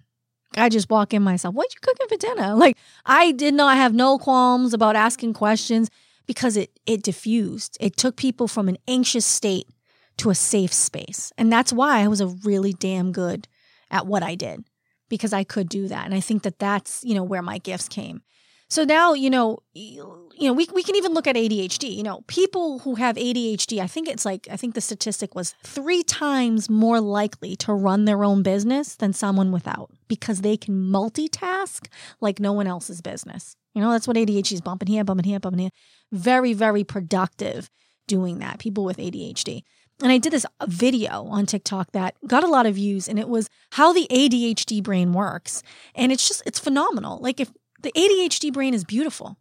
I 0.55 0.69
just 0.69 0.89
walk 0.89 1.13
in 1.13 1.23
myself. 1.23 1.55
What 1.55 1.73
you 1.73 1.79
cooking 1.81 2.07
for 2.07 2.17
dinner? 2.17 2.55
Like 2.55 2.77
I 3.05 3.31
did 3.31 3.53
not 3.53 3.77
have 3.77 3.93
no 3.93 4.17
qualms 4.19 4.73
about 4.73 4.95
asking 4.95 5.33
questions 5.33 5.89
because 6.31 6.55
it 6.55 6.79
it 6.85 7.03
diffused. 7.03 7.75
It 7.81 7.97
took 7.97 8.15
people 8.15 8.47
from 8.47 8.69
an 8.69 8.77
anxious 8.87 9.25
state 9.25 9.67
to 10.15 10.29
a 10.29 10.35
safe 10.35 10.71
space. 10.71 11.33
And 11.37 11.51
that's 11.51 11.73
why 11.73 11.99
I 11.99 12.07
was 12.07 12.21
a 12.21 12.27
really 12.27 12.71
damn 12.71 13.11
good 13.11 13.49
at 13.89 14.07
what 14.07 14.23
I 14.23 14.35
did 14.35 14.63
because 15.09 15.33
I 15.33 15.43
could 15.43 15.67
do 15.67 15.89
that. 15.89 16.05
And 16.05 16.13
I 16.13 16.21
think 16.21 16.43
that 16.43 16.57
that's, 16.57 17.03
you 17.03 17.15
know, 17.15 17.23
where 17.23 17.41
my 17.41 17.57
gifts 17.57 17.89
came. 17.89 18.21
So 18.69 18.85
now, 18.85 19.13
you 19.13 19.29
know, 19.29 19.59
you 19.73 20.05
know, 20.39 20.53
we, 20.53 20.69
we 20.73 20.83
can 20.83 20.95
even 20.95 21.13
look 21.13 21.27
at 21.27 21.35
ADHD. 21.35 21.93
You 21.93 22.03
know, 22.03 22.23
people 22.27 22.79
who 22.79 22.95
have 22.95 23.17
ADHD, 23.17 23.81
I 23.81 23.87
think 23.87 24.07
it's 24.07 24.23
like, 24.23 24.47
I 24.49 24.55
think 24.55 24.73
the 24.73 24.79
statistic 24.79 25.35
was 25.35 25.53
three 25.65 26.01
times 26.01 26.69
more 26.69 27.01
likely 27.01 27.57
to 27.57 27.73
run 27.73 28.05
their 28.05 28.23
own 28.23 28.41
business 28.41 28.95
than 28.95 29.11
someone 29.11 29.51
without 29.51 29.91
because 30.07 30.39
they 30.39 30.55
can 30.55 30.75
multitask 30.75 31.87
like 32.21 32.39
no 32.39 32.53
one 32.53 32.67
else's 32.67 33.01
business. 33.01 33.57
You 33.73 33.81
know, 33.81 33.91
that's 33.91 34.07
what 34.07 34.17
ADHD 34.17 34.53
is 34.53 34.61
bumping 34.61 34.87
here, 34.87 35.03
bumping 35.03 35.25
here, 35.25 35.39
bumping 35.39 35.59
here. 35.59 35.71
Very, 36.11 36.53
very 36.53 36.83
productive 36.83 37.69
doing 38.07 38.39
that, 38.39 38.59
people 38.59 38.83
with 38.83 38.97
ADHD. 38.97 39.63
And 40.01 40.11
I 40.11 40.17
did 40.17 40.33
this 40.33 40.45
video 40.67 41.25
on 41.25 41.45
TikTok 41.45 41.91
that 41.91 42.15
got 42.25 42.43
a 42.43 42.47
lot 42.47 42.65
of 42.65 42.75
views, 42.75 43.07
and 43.07 43.19
it 43.19 43.29
was 43.29 43.49
how 43.73 43.93
the 43.93 44.07
ADHD 44.09 44.81
brain 44.81 45.13
works. 45.13 45.61
And 45.93 46.11
it's 46.11 46.27
just, 46.27 46.41
it's 46.45 46.59
phenomenal. 46.59 47.19
Like, 47.19 47.39
if 47.39 47.51
the 47.81 47.91
ADHD 47.91 48.53
brain 48.53 48.73
is 48.73 48.83
beautiful. 48.83 49.37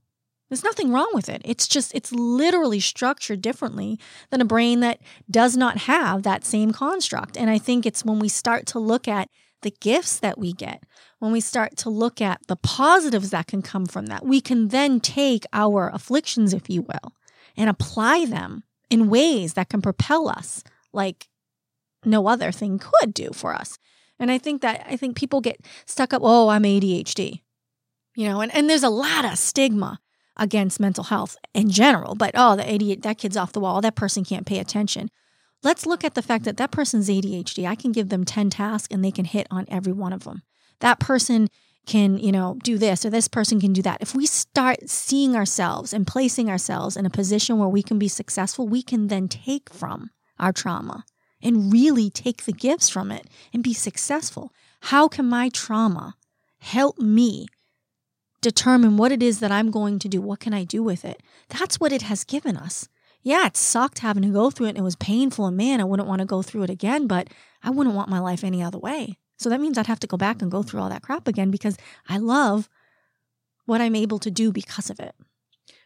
There's 0.49 0.65
nothing 0.65 0.93
wrong 0.93 1.11
with 1.15 1.29
it. 1.29 1.43
It's 1.45 1.69
just, 1.69 1.95
it's 1.95 2.11
literally 2.11 2.81
structured 2.81 3.41
differently 3.41 4.01
than 4.31 4.41
a 4.41 4.47
brain 4.47 4.81
that 4.81 5.01
does 5.31 5.57
not 5.57 5.79
have 5.79 6.25
that 6.25 6.45
same 6.45 6.73
construct. 6.73 7.37
And 7.37 7.49
I 7.49 7.59
think 7.59 7.87
it's 7.87 8.05
when 8.05 8.19
we 8.19 8.29
start 8.29 8.67
to 8.67 8.81
look 8.81 9.07
at 9.07 9.29
the 9.63 9.71
gifts 9.71 10.19
that 10.19 10.39
we 10.39 10.53
get, 10.53 10.83
when 11.21 11.33
we 11.33 11.41
start 11.41 11.77
to 11.79 11.91
look 11.91 12.21
at 12.21 12.47
the 12.49 12.57
positives 12.57 13.31
that 13.31 13.47
can 13.47 13.62
come 13.62 13.87
from 13.87 14.07
that, 14.07 14.27
we 14.27 14.41
can 14.41 14.69
then 14.69 15.00
take 15.00 15.45
our 15.53 15.89
afflictions, 15.95 16.53
if 16.53 16.69
you 16.69 16.83
will, 16.83 17.15
and 17.57 17.71
apply 17.71 18.27
them 18.27 18.65
in 18.91 19.09
ways 19.09 19.55
that 19.55 19.69
can 19.69 19.81
propel 19.81 20.29
us 20.29 20.65
like 20.93 21.29
no 22.05 22.27
other 22.27 22.50
thing 22.50 22.79
could 22.79 23.15
do 23.15 23.31
for 23.33 23.55
us. 23.55 23.79
And 24.19 24.31
I 24.31 24.39
think 24.39 24.61
that, 24.62 24.85
I 24.89 24.97
think 24.97 25.17
people 25.17 25.41
get 25.41 25.65
stuck 25.87 26.12
up, 26.12 26.23
oh, 26.25 26.49
I'm 26.49 26.65
ADHD 26.65 27.41
you 28.21 28.29
know, 28.29 28.41
and, 28.41 28.55
and 28.55 28.69
there's 28.69 28.83
a 28.83 28.91
lot 28.91 29.25
of 29.25 29.39
stigma 29.39 30.00
against 30.37 30.81
mental 30.81 31.05
health 31.05 31.37
in 31.55 31.71
general, 31.71 32.15
but 32.15 32.33
oh, 32.35 32.57
the 32.57 32.62
ADHD, 32.62 33.03
that 33.03 33.19
kid's 33.19 33.37
off 33.37 33.53
the 33.53 33.61
wall, 33.61 33.81
that 33.81 33.95
person 33.95 34.25
can't 34.25 34.47
pay 34.47 34.59
attention. 34.59 35.11
Let's 35.62 35.87
look 35.87 36.05
at 36.05 36.15
the 36.15 36.23
fact 36.23 36.45
that 36.45 36.57
that 36.57 36.71
person's 36.71 37.09
ADHD. 37.09 37.67
I 37.67 37.75
can 37.75 37.93
give 37.93 38.09
them 38.09 38.25
10 38.25 38.50
tasks 38.50 38.89
and 38.91 39.05
they 39.05 39.11
can 39.11 39.27
hit 39.27 39.47
on 39.50 39.67
every 39.69 39.93
one 39.93 40.12
of 40.12 40.25
them. 40.25 40.43
That 40.81 41.01
person 41.01 41.49
can, 41.87 42.19
you 42.19 42.33
know, 42.33 42.59
do 42.63 42.79
this 42.79 43.05
or 43.05 43.11
this 43.11 43.29
person 43.29 43.61
can 43.61 43.73
do 43.73 43.83
that. 43.83 44.01
If 44.01 44.15
we 44.15 44.27
start 44.27 44.89
seeing 44.89 45.35
ourselves 45.35 45.93
and 45.93 46.07
placing 46.07 46.51
ourselves 46.51 46.97
in 46.97 47.07
a 47.07 47.11
position 47.11 47.59
where 47.59 47.69
we 47.69 47.83
can 47.83 47.99
be 47.99 48.09
successful, 48.09 48.69
we 48.69 48.83
can 48.83 49.09
then 49.09 49.29
take 49.29 49.71
from 49.73 50.11
our 50.39 50.53
trauma 50.53 51.05
and 51.43 51.73
really 51.73 52.11
take 52.11 52.45
the 52.45 52.53
gifts 52.53 52.89
from 52.89 53.11
it 53.11 53.27
and 53.53 53.63
be 53.63 53.73
successful. 53.73 54.53
How 54.83 55.09
can 55.09 55.27
my 55.27 55.49
trauma 55.49 56.17
help 56.59 56.99
me 56.99 57.47
determine 58.41 58.97
what 58.97 59.13
it 59.13 59.23
is 59.23 59.41
that 59.41 59.53
I'm 59.53 59.71
going 59.71 59.99
to 59.99 60.09
do. 60.09 60.21
What 60.21 60.41
can 60.41 60.55
I 60.55 60.65
do 60.65 60.83
with 60.83 61.05
it? 61.05 61.23
That's 61.49 61.79
what 61.79 61.93
it 61.93 62.03
has 62.03 62.25
given 62.25 62.57
us. 62.57 62.89
Yeah, 63.23 63.47
it 63.47 63.57
sucked 63.57 63.99
having 63.99 64.23
to 64.23 64.31
go 64.31 64.51
through 64.51 64.67
it 64.67 64.71
and 64.71 64.79
it 64.79 64.83
was 64.83 64.97
painful. 64.97 65.47
And 65.47 65.57
man, 65.57 65.81
I 65.81 65.85
wouldn't 65.85 66.09
want 66.09 66.21
to 66.21 66.27
go 66.27 66.41
through 66.41 66.63
it 66.63 66.71
again, 66.71 67.07
but 67.07 67.29
I 67.63 67.71
wouldn't 67.71 67.97
want 67.97 68.09
my 68.09 68.19
life 68.19 68.43
any 68.43 68.63
other 68.63 68.79
way. 68.79 69.19
So 69.41 69.49
that 69.49 69.61
means 69.61 69.79
I'd 69.79 69.87
have 69.87 70.01
to 70.01 70.07
go 70.07 70.19
back 70.19 70.43
and 70.43 70.51
go 70.51 70.63
through 70.63 70.81
all 70.81 70.91
that 70.91 71.03
crap 71.03 71.27
again 71.27 71.51
because 71.51 71.79
I 72.09 72.19
love 72.19 72.69
what 73.65 73.81
I'm 73.81 73.97
able 73.97 74.19
to 74.19 74.31
do 74.31 74.53
because 74.53 74.91
of 74.91 75.01
it. 75.01 75.15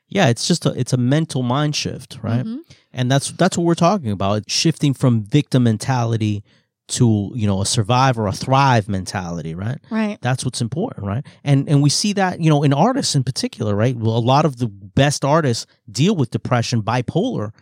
Yeah, 0.08 0.28
it's 0.28 0.48
just 0.48 0.66
a 0.66 0.70
it's 0.70 0.92
a 0.92 0.96
mental 0.96 1.42
mind 1.42 1.76
shift, 1.76 2.18
right? 2.20 2.44
Mm-hmm. 2.44 2.58
And 2.92 3.10
that's 3.10 3.30
that's 3.32 3.56
what 3.56 3.64
we're 3.64 3.74
talking 3.74 4.10
about, 4.10 4.50
shifting 4.50 4.92
from 4.92 5.22
victim 5.22 5.62
mentality 5.62 6.42
to 6.86 7.30
you 7.34 7.46
know 7.46 7.62
a 7.62 7.66
survive 7.66 8.18
or 8.18 8.26
a 8.26 8.32
thrive 8.32 8.90
mentality 8.90 9.54
right 9.54 9.78
right 9.90 10.18
that's 10.20 10.44
what's 10.44 10.60
important 10.60 11.06
right 11.06 11.26
and 11.42 11.66
and 11.66 11.82
we 11.82 11.88
see 11.88 12.12
that 12.12 12.40
you 12.40 12.50
know 12.50 12.62
in 12.62 12.74
artists 12.74 13.14
in 13.14 13.24
particular 13.24 13.74
right 13.74 13.96
well, 13.96 14.14
a 14.14 14.18
lot 14.18 14.44
of 14.44 14.58
the 14.58 14.66
best 14.66 15.24
artists 15.24 15.66
deal 15.90 16.14
with 16.14 16.30
depression 16.30 16.82
bipolar 16.82 17.52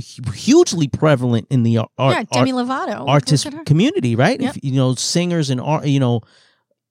hugely 0.00 0.88
prevalent 0.88 1.46
in 1.50 1.62
the 1.62 1.78
art 1.78 1.90
yeah 1.98 2.24
demi 2.32 2.52
art, 2.52 2.66
lovato 2.66 3.06
artist 3.06 3.46
community 3.66 4.16
right? 4.16 4.40
Yep. 4.40 4.56
if 4.56 4.64
you 4.64 4.72
know 4.72 4.94
singers 4.94 5.50
and 5.50 5.60
art 5.60 5.86
you 5.86 6.00
know 6.00 6.22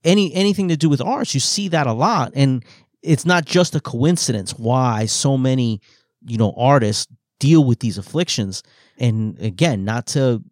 any 0.04 0.34
anything 0.34 0.70
to 0.70 0.78
do 0.78 0.90
with 0.90 1.02
arts 1.02 1.34
you 1.34 1.40
see 1.40 1.68
that 1.70 1.88
a 1.88 1.94
lot. 1.94 2.32
And 2.36 2.64
it's 3.02 3.26
not 3.26 3.46
just 3.46 3.76
a 3.76 3.80
coincidence 3.80 4.52
why 4.58 5.06
so 5.06 5.38
many 5.38 5.82
you 6.26 6.38
know 6.38 6.54
artists 6.58 7.08
deal 7.40 7.64
with 7.64 7.80
these 7.80 7.98
afflictions. 7.98 8.64
And 8.98 9.40
again 9.40 9.86
not 9.86 10.08
to 10.08 10.44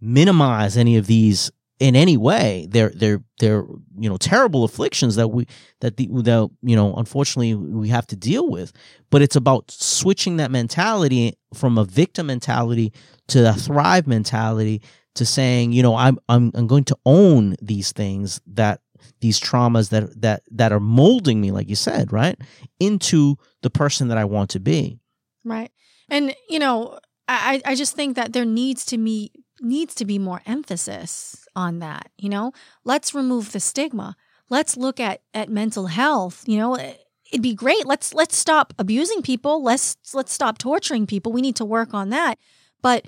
minimize 0.00 0.76
any 0.76 0.96
of 0.96 1.06
these 1.06 1.50
in 1.80 1.96
any 1.96 2.16
way. 2.16 2.68
They're 2.70 2.92
they're 2.94 3.22
they're 3.40 3.64
you 3.98 4.08
know 4.08 4.18
terrible 4.18 4.62
afflictions 4.62 5.16
that 5.16 5.28
we 5.28 5.46
that 5.80 5.96
the 5.96 6.06
that 6.06 6.50
you 6.62 6.76
know 6.76 6.94
unfortunately 6.94 7.54
we 7.54 7.88
have 7.88 8.06
to 8.08 8.16
deal 8.16 8.48
with. 8.48 8.72
But 9.10 9.22
it's 9.22 9.34
about 9.34 9.70
switching 9.70 10.36
that 10.36 10.50
mentality 10.50 11.36
from 11.54 11.78
a 11.78 11.84
victim 11.84 12.26
mentality 12.26 12.92
to 13.28 13.48
a 13.48 13.54
thrive 13.54 14.06
mentality 14.06 14.82
to 15.16 15.26
saying 15.26 15.72
you 15.72 15.82
know 15.82 15.96
I'm 15.96 16.18
I'm 16.28 16.52
I'm 16.54 16.66
going 16.66 16.84
to 16.84 16.98
own 17.04 17.56
these 17.60 17.92
things 17.92 18.40
that 18.46 18.80
these 19.20 19.40
traumas 19.40 19.88
that 19.88 20.20
that 20.20 20.42
that 20.50 20.72
are 20.72 20.80
molding 20.80 21.40
me 21.40 21.50
like 21.50 21.68
you 21.68 21.76
said 21.76 22.12
right 22.12 22.38
into 22.78 23.36
the 23.62 23.70
person 23.70 24.08
that 24.08 24.18
I 24.18 24.26
want 24.26 24.50
to 24.50 24.60
be. 24.60 25.00
Right. 25.44 25.72
And 26.10 26.34
you 26.48 26.58
know 26.58 26.98
I, 27.26 27.62
I 27.64 27.74
just 27.76 27.94
think 27.94 28.16
that 28.16 28.32
there 28.32 28.44
needs 28.44 28.84
to 28.86 28.98
be 28.98 29.30
needs 29.60 29.94
to 29.96 30.04
be 30.04 30.18
more 30.18 30.42
emphasis 30.46 31.46
on 31.54 31.78
that 31.80 32.10
you 32.18 32.28
know? 32.28 32.52
Let's 32.84 33.14
remove 33.14 33.52
the 33.52 33.60
stigma. 33.60 34.16
Let's 34.48 34.76
look 34.76 35.00
at 35.00 35.22
at 35.34 35.48
mental 35.48 35.86
health 35.86 36.44
you 36.46 36.58
know? 36.58 36.74
Eh, 36.74 36.94
it'd 37.32 37.42
be 37.42 37.54
great. 37.54 37.86
Let's 37.86 38.14
let's 38.14 38.36
stop 38.36 38.74
abusing 38.78 39.22
people. 39.22 39.62
Let's 39.62 39.96
let's 40.14 40.32
stop 40.32 40.58
torturing 40.58 41.06
people. 41.06 41.32
We 41.32 41.42
need 41.42 41.56
to 41.56 41.64
work 41.64 41.94
on 41.94 42.10
that. 42.10 42.38
But 42.82 43.06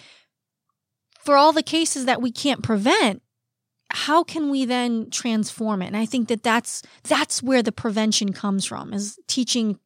for 1.21 1.37
all 1.37 1.53
the 1.53 1.63
cases 1.63 2.05
that 2.07 2.21
we 2.21 2.31
can't 2.31 2.63
prevent 2.63 3.23
how 3.95 4.25
can 4.25 4.49
we 4.51 4.65
then 4.65 5.11
transform 5.11 5.83
it? 5.83 5.89
And 5.89 5.97
i 5.97 6.07
think 6.07 6.29
that 6.29 6.43
that's 6.43 6.83
that's 7.03 7.43
where 7.43 7.63
the 7.63 7.73
prevention 7.73 8.33
comes 8.33 8.65
from 8.65 8.93
is 8.93 9.19
teaching 9.29 9.79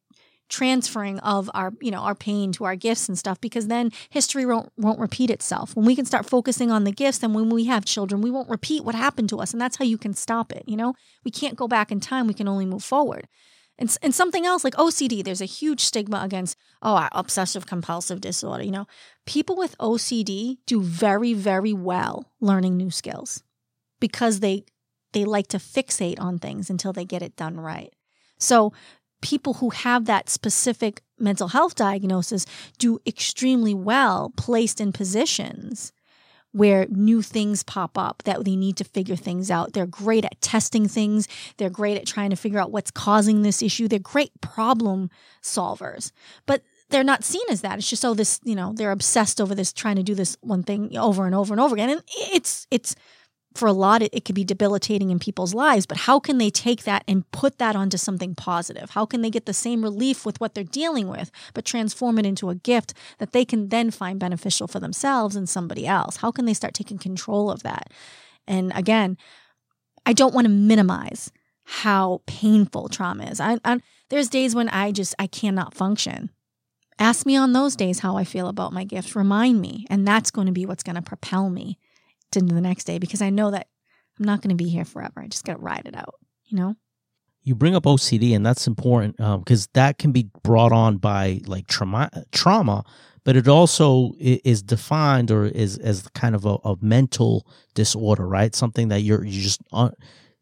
transferring 0.49 1.19
of 1.19 1.49
our 1.53 1.73
you 1.81 1.91
know 1.91 1.99
our 1.99 2.15
pain 2.15 2.51
to 2.53 2.63
our 2.63 2.75
gifts 2.75 3.09
and 3.09 3.17
stuff 3.17 3.39
because 3.41 3.67
then 3.67 3.91
history 4.09 4.45
won't 4.45 4.71
won't 4.77 4.99
repeat 4.99 5.29
itself 5.29 5.75
when 5.75 5.85
we 5.85 5.95
can 5.95 6.05
start 6.05 6.29
focusing 6.29 6.71
on 6.71 6.83
the 6.83 6.91
gifts 6.91 7.21
and 7.21 7.35
when 7.35 7.49
we 7.49 7.65
have 7.65 7.83
children 7.83 8.21
we 8.21 8.31
won't 8.31 8.49
repeat 8.49 8.83
what 8.83 8.95
happened 8.95 9.29
to 9.29 9.39
us 9.39 9.51
and 9.51 9.61
that's 9.61 9.77
how 9.77 9.85
you 9.85 9.97
can 9.97 10.13
stop 10.13 10.51
it 10.53 10.63
you 10.65 10.77
know 10.77 10.93
we 11.25 11.31
can't 11.31 11.57
go 11.57 11.67
back 11.67 11.91
in 11.91 11.99
time 11.99 12.27
we 12.27 12.33
can 12.33 12.47
only 12.47 12.65
move 12.65 12.83
forward 12.83 13.27
and, 13.79 13.95
and 14.01 14.13
something 14.13 14.45
else 14.45 14.63
like 14.63 14.73
OCD, 14.73 15.23
there's 15.23 15.41
a 15.41 15.45
huge 15.45 15.81
stigma 15.81 16.21
against, 16.23 16.57
oh, 16.81 17.07
obsessive 17.11 17.67
compulsive 17.67 18.21
disorder. 18.21 18.63
You 18.63 18.71
know, 18.71 18.87
people 19.25 19.55
with 19.55 19.77
OCD 19.77 20.57
do 20.65 20.81
very, 20.81 21.33
very 21.33 21.73
well 21.73 22.31
learning 22.41 22.75
new 22.75 22.89
skills 22.89 23.43
because 23.99 24.39
they 24.39 24.65
they 25.13 25.23
like 25.25 25.47
to 25.47 25.57
fixate 25.57 26.19
on 26.19 26.37
things 26.37 26.69
until 26.69 26.91
they 26.91 27.05
get 27.05 27.21
it 27.21 27.35
done 27.35 27.59
right. 27.59 27.93
So 28.37 28.73
people 29.21 29.55
who 29.55 29.69
have 29.71 30.05
that 30.05 30.29
specific 30.29 31.01
mental 31.19 31.49
health 31.49 31.75
diagnosis 31.75 32.45
do 32.77 32.99
extremely 33.05 33.73
well 33.73 34.31
placed 34.37 34.79
in 34.79 34.91
positions 34.91 35.91
where 36.51 36.87
new 36.89 37.21
things 37.21 37.61
pop 37.61 37.97
up 37.97 38.23
that 38.23 38.43
they 38.43 38.55
need 38.55 38.77
to 38.77 38.83
figure 38.83 39.15
things 39.15 39.51
out. 39.51 39.73
They're 39.73 39.85
great 39.85 40.25
at 40.25 40.41
testing 40.41 40.87
things. 40.87 41.27
They're 41.57 41.69
great 41.69 41.97
at 41.97 42.07
trying 42.07 42.31
to 42.31 42.35
figure 42.35 42.59
out 42.59 42.71
what's 42.71 42.89
causing 42.89 43.41
this 43.41 43.61
issue. 43.61 43.87
They're 43.87 43.99
great 43.99 44.31
problem 44.41 45.09
solvers. 45.43 46.11
But 46.45 46.63
they're 46.89 47.03
not 47.03 47.23
seen 47.23 47.43
as 47.49 47.61
that. 47.61 47.77
It's 47.77 47.89
just 47.89 48.05
oh 48.05 48.13
this, 48.13 48.39
you 48.43 48.55
know, 48.55 48.73
they're 48.73 48.91
obsessed 48.91 49.41
over 49.41 49.53
this 49.53 49.73
trying 49.73 49.97
to 49.97 50.03
do 50.03 50.15
this 50.15 50.37
one 50.41 50.63
thing 50.63 50.97
over 50.97 51.25
and 51.25 51.35
over 51.35 51.53
and 51.53 51.61
over 51.61 51.75
again. 51.75 51.89
And 51.89 52.03
it's 52.31 52.65
it's 52.71 52.95
for 53.57 53.67
a 53.67 53.73
lot, 53.73 54.01
it, 54.01 54.13
it 54.13 54.25
could 54.25 54.35
be 54.35 54.43
debilitating 54.43 55.09
in 55.09 55.19
people's 55.19 55.53
lives, 55.53 55.85
but 55.85 55.97
how 55.97 56.19
can 56.19 56.37
they 56.37 56.49
take 56.49 56.83
that 56.83 57.03
and 57.07 57.29
put 57.31 57.57
that 57.57 57.75
onto 57.75 57.97
something 57.97 58.35
positive? 58.35 58.91
How 58.91 59.05
can 59.05 59.21
they 59.21 59.29
get 59.29 59.45
the 59.45 59.53
same 59.53 59.83
relief 59.83 60.25
with 60.25 60.39
what 60.39 60.53
they're 60.53 60.63
dealing 60.63 61.07
with, 61.07 61.31
but 61.53 61.65
transform 61.65 62.19
it 62.19 62.25
into 62.25 62.49
a 62.49 62.55
gift 62.55 62.93
that 63.19 63.31
they 63.31 63.45
can 63.45 63.69
then 63.69 63.91
find 63.91 64.19
beneficial 64.19 64.67
for 64.67 64.79
themselves 64.79 65.35
and 65.35 65.47
somebody 65.47 65.87
else? 65.87 66.17
How 66.17 66.31
can 66.31 66.45
they 66.45 66.53
start 66.53 66.73
taking 66.73 66.97
control 66.97 67.49
of 67.49 67.63
that? 67.63 67.91
And 68.47 68.71
again, 68.75 69.17
I 70.05 70.13
don't 70.13 70.33
want 70.33 70.45
to 70.45 70.51
minimize 70.51 71.31
how 71.63 72.21
painful 72.27 72.89
trauma 72.89 73.25
is. 73.25 73.39
I, 73.39 73.57
I, 73.65 73.81
there's 74.09 74.29
days 74.29 74.55
when 74.55 74.69
I 74.69 74.91
just 74.91 75.13
I 75.19 75.27
cannot 75.27 75.73
function 75.73 76.29
Ask 76.99 77.25
me 77.25 77.35
on 77.35 77.53
those 77.53 77.75
days 77.75 77.99
how 77.99 78.17
I 78.17 78.23
feel 78.23 78.47
about 78.47 78.73
my 78.73 78.83
gifts. 78.83 79.15
Remind 79.15 79.61
me. 79.61 79.85
And 79.89 80.07
that's 80.07 80.31
going 80.31 80.47
to 80.47 80.53
be 80.53 80.65
what's 80.65 80.83
going 80.83 80.95
to 80.95 81.01
propel 81.01 81.49
me 81.49 81.77
to 82.31 82.41
the 82.41 82.61
next 82.61 82.85
day 82.85 82.99
because 82.99 83.21
I 83.21 83.29
know 83.29 83.51
that 83.51 83.67
I'm 84.19 84.25
not 84.25 84.41
going 84.41 84.55
to 84.55 84.63
be 84.63 84.69
here 84.69 84.85
forever. 84.85 85.21
I 85.21 85.27
just 85.27 85.45
got 85.45 85.53
to 85.53 85.59
ride 85.59 85.83
it 85.85 85.95
out, 85.95 86.15
you 86.45 86.57
know? 86.57 86.75
You 87.43 87.55
bring 87.55 87.75
up 87.75 87.83
OCD, 87.83 88.35
and 88.35 88.45
that's 88.45 88.67
important 88.67 89.15
because 89.15 89.65
um, 89.65 89.71
that 89.73 89.97
can 89.97 90.11
be 90.11 90.29
brought 90.43 90.73
on 90.73 90.97
by 90.97 91.39
like 91.45 91.67
trauma, 91.67 92.09
trauma, 92.33 92.83
but 93.23 93.37
it 93.37 93.47
also 93.47 94.11
is 94.19 94.61
defined 94.61 95.31
or 95.31 95.45
is 95.45 95.77
as 95.77 96.07
kind 96.09 96.35
of 96.35 96.45
a, 96.45 96.57
a 96.65 96.75
mental 96.81 97.47
disorder, 97.73 98.27
right? 98.27 98.53
Something 98.53 98.89
that 98.89 99.01
you're 99.01 99.23
you 99.23 99.41
just 99.41 99.61
uh, 99.71 99.91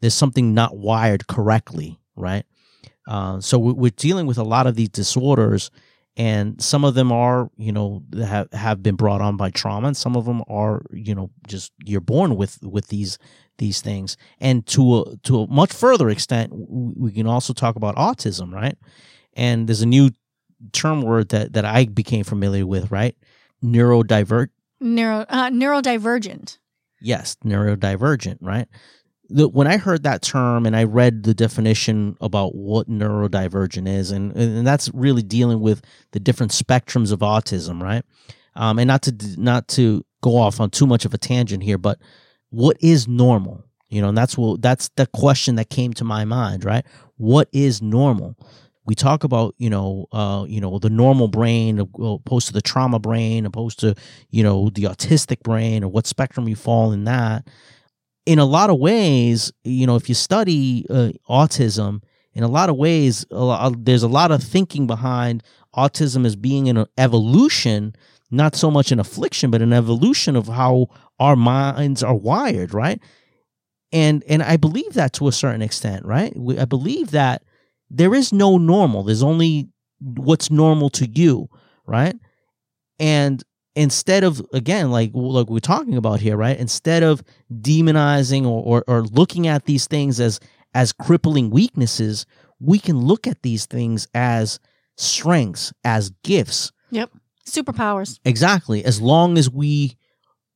there's 0.01 0.15
something 0.15 0.55
not 0.55 0.77
wired 0.77 1.27
correctly, 1.27 1.99
right? 2.15 2.43
Uh, 3.07 3.39
so 3.39 3.59
we're 3.59 3.91
dealing 3.91 4.25
with 4.25 4.39
a 4.39 4.43
lot 4.43 4.65
of 4.65 4.75
these 4.75 4.89
disorders, 4.89 5.69
and 6.17 6.61
some 6.61 6.85
of 6.85 6.93
them 6.93 7.11
are 7.11 7.49
you 7.57 7.71
know 7.71 8.03
have 8.17 8.51
have 8.53 8.83
been 8.83 8.95
brought 8.95 9.21
on 9.21 9.37
by 9.37 9.49
trauma, 9.49 9.87
and 9.87 9.97
some 9.97 10.15
of 10.15 10.25
them 10.25 10.43
are 10.47 10.81
you 10.91 11.15
know 11.15 11.29
just 11.47 11.71
you're 11.83 12.01
born 12.01 12.35
with 12.35 12.59
with 12.63 12.87
these 12.87 13.17
these 13.57 13.81
things. 13.81 14.17
And 14.39 14.65
to 14.67 14.99
a, 14.99 15.17
to 15.23 15.41
a 15.41 15.47
much 15.47 15.73
further 15.73 16.09
extent, 16.09 16.51
we 16.53 17.11
can 17.11 17.27
also 17.27 17.53
talk 17.53 17.75
about 17.75 17.95
autism, 17.95 18.51
right? 18.53 18.77
And 19.33 19.67
there's 19.67 19.81
a 19.81 19.87
new 19.87 20.11
term 20.71 21.01
word 21.01 21.29
that, 21.29 21.53
that 21.53 21.65
I 21.65 21.85
became 21.85 22.23
familiar 22.23 22.65
with, 22.65 22.91
right? 22.91 23.15
Neurodivert. 23.63 24.49
Neuro, 24.79 25.25
uh, 25.29 25.49
neurodivergent. 25.49 26.57
Yes, 27.01 27.37
neurodivergent, 27.45 28.37
right? 28.41 28.67
The, 29.29 29.47
when 29.47 29.67
I 29.67 29.77
heard 29.77 30.03
that 30.03 30.21
term 30.21 30.65
and 30.65 30.75
I 30.75 30.83
read 30.83 31.23
the 31.23 31.33
definition 31.33 32.15
about 32.21 32.55
what 32.55 32.89
neurodivergent 32.89 33.87
is, 33.87 34.11
and, 34.11 34.31
and 34.35 34.67
that's 34.67 34.89
really 34.93 35.23
dealing 35.23 35.61
with 35.61 35.81
the 36.11 36.19
different 36.19 36.51
spectrums 36.51 37.11
of 37.11 37.19
autism, 37.19 37.81
right? 37.81 38.03
Um, 38.55 38.79
and 38.79 38.87
not 38.87 39.01
to 39.03 39.15
not 39.37 39.67
to 39.69 40.05
go 40.21 40.37
off 40.37 40.59
on 40.59 40.69
too 40.69 40.87
much 40.87 41.05
of 41.05 41.13
a 41.13 41.17
tangent 41.17 41.63
here, 41.63 41.77
but 41.77 41.99
what 42.49 42.77
is 42.79 43.07
normal? 43.07 43.63
You 43.89 44.01
know, 44.01 44.09
and 44.09 44.17
that's 44.17 44.37
what 44.37 44.61
that's 44.61 44.89
the 44.95 45.07
question 45.07 45.55
that 45.55 45.69
came 45.69 45.93
to 45.93 46.03
my 46.03 46.25
mind, 46.25 46.63
right? 46.63 46.85
What 47.17 47.49
is 47.51 47.81
normal? 47.81 48.35
We 48.85 48.93
talk 48.93 49.23
about, 49.23 49.55
you 49.57 49.69
know, 49.69 50.05
uh, 50.11 50.45
you 50.47 50.61
know, 50.61 50.77
the 50.77 50.89
normal 50.91 51.27
brain 51.27 51.79
opposed 51.79 52.47
to 52.47 52.53
the 52.53 52.61
trauma 52.61 52.99
brain, 52.99 53.45
opposed 53.45 53.79
to, 53.79 53.95
you 54.29 54.43
know, 54.43 54.69
the 54.69 54.83
autistic 54.83 55.41
brain 55.41 55.83
or 55.83 55.87
what 55.87 56.05
spectrum 56.05 56.47
you 56.47 56.55
fall 56.55 56.91
in 56.91 57.05
that. 57.05 57.47
In 58.25 58.39
a 58.39 58.45
lot 58.45 58.69
of 58.69 58.79
ways, 58.79 59.51
you 59.63 59.85
know, 59.85 59.95
if 59.95 60.09
you 60.09 60.15
study 60.15 60.85
uh, 60.89 61.11
autism, 61.29 62.01
in 62.33 62.43
a 62.43 62.47
lot 62.47 62.69
of 62.69 62.75
ways, 62.75 63.25
a 63.31 63.43
lot, 63.43 63.85
there's 63.85 64.03
a 64.03 64.07
lot 64.07 64.31
of 64.31 64.43
thinking 64.43 64.87
behind 64.87 65.43
autism 65.75 66.25
as 66.25 66.35
being 66.35 66.67
an 66.69 66.85
evolution 66.97 67.95
not 68.31 68.55
so 68.55 68.71
much 68.71 68.91
an 68.91 68.99
affliction, 68.99 69.51
but 69.51 69.61
an 69.61 69.73
evolution 69.73 70.35
of 70.35 70.47
how 70.47 70.87
our 71.19 71.35
minds 71.35 72.03
are 72.03 72.15
wired, 72.15 72.73
right? 72.73 72.99
And 73.91 74.23
and 74.27 74.43
I 74.43 74.57
believe 74.57 74.93
that 74.93 75.13
to 75.13 75.27
a 75.27 75.31
certain 75.31 75.61
extent, 75.61 76.05
right? 76.05 76.33
I 76.59 76.65
believe 76.65 77.11
that 77.11 77.43
there 77.89 78.13
is 78.15 78.33
no 78.33 78.57
normal. 78.57 79.03
There's 79.03 79.23
only 79.23 79.69
what's 79.99 80.51
normal 80.51 80.89
to 80.91 81.07
you, 81.07 81.47
right? 81.85 82.15
And 82.99 83.43
instead 83.75 84.23
of 84.23 84.41
again, 84.53 84.91
like 84.91 85.11
like 85.13 85.49
we're 85.49 85.59
talking 85.59 85.97
about 85.97 86.19
here, 86.19 86.37
right? 86.37 86.57
Instead 86.57 87.03
of 87.03 87.23
demonizing 87.51 88.45
or, 88.45 88.63
or, 88.63 88.83
or 88.87 89.03
looking 89.03 89.47
at 89.47 89.65
these 89.65 89.87
things 89.87 90.19
as 90.19 90.39
as 90.73 90.91
crippling 90.91 91.49
weaknesses, 91.49 92.25
we 92.59 92.79
can 92.79 92.97
look 92.97 93.27
at 93.27 93.41
these 93.43 93.65
things 93.65 94.07
as 94.13 94.59
strengths, 94.97 95.73
as 95.83 96.11
gifts. 96.23 96.71
Yep. 96.91 97.11
Superpowers. 97.47 98.19
Exactly. 98.25 98.83
As 98.83 98.99
long 98.99 99.37
as 99.37 99.49
we 99.49 99.97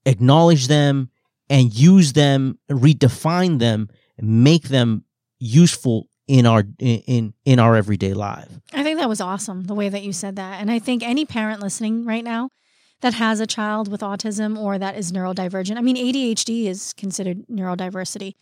acknowledge 0.06 0.68
them 0.68 1.10
and 1.50 1.74
use 1.74 2.14
them, 2.14 2.58
redefine 2.70 3.60
them, 3.60 3.90
make 4.20 4.70
them 4.70 5.04
useful 5.40 6.10
in 6.28 6.46
our 6.46 6.64
in 6.80 7.34
in 7.46 7.60
our 7.60 7.76
everyday 7.76 8.14
life. 8.14 8.50
I 8.74 8.84
think 8.84 9.00
that 9.00 9.10
was 9.10 9.22
awesome 9.22 9.64
the 9.64 9.74
way 9.74 9.90
that 9.90 10.04
you 10.04 10.14
said 10.14 10.36
that. 10.38 10.62
And 10.62 10.70
I 10.72 10.80
think 10.80 11.04
any 11.04 11.26
parent 11.26 11.62
listening 11.62 12.06
right 12.06 12.24
now 12.24 12.50
that 13.02 13.14
has 13.16 13.40
a 13.40 13.48
child 13.48 13.92
with 13.92 14.02
autism 14.02 14.58
or 14.58 14.78
that 14.78 14.98
is 14.98 15.12
neurodivergent. 15.12 15.78
I 15.78 15.82
mean 15.82 15.96
ADHD 15.96 16.66
is 16.66 16.94
considered 16.94 17.46
neurodiversity. 17.48 18.36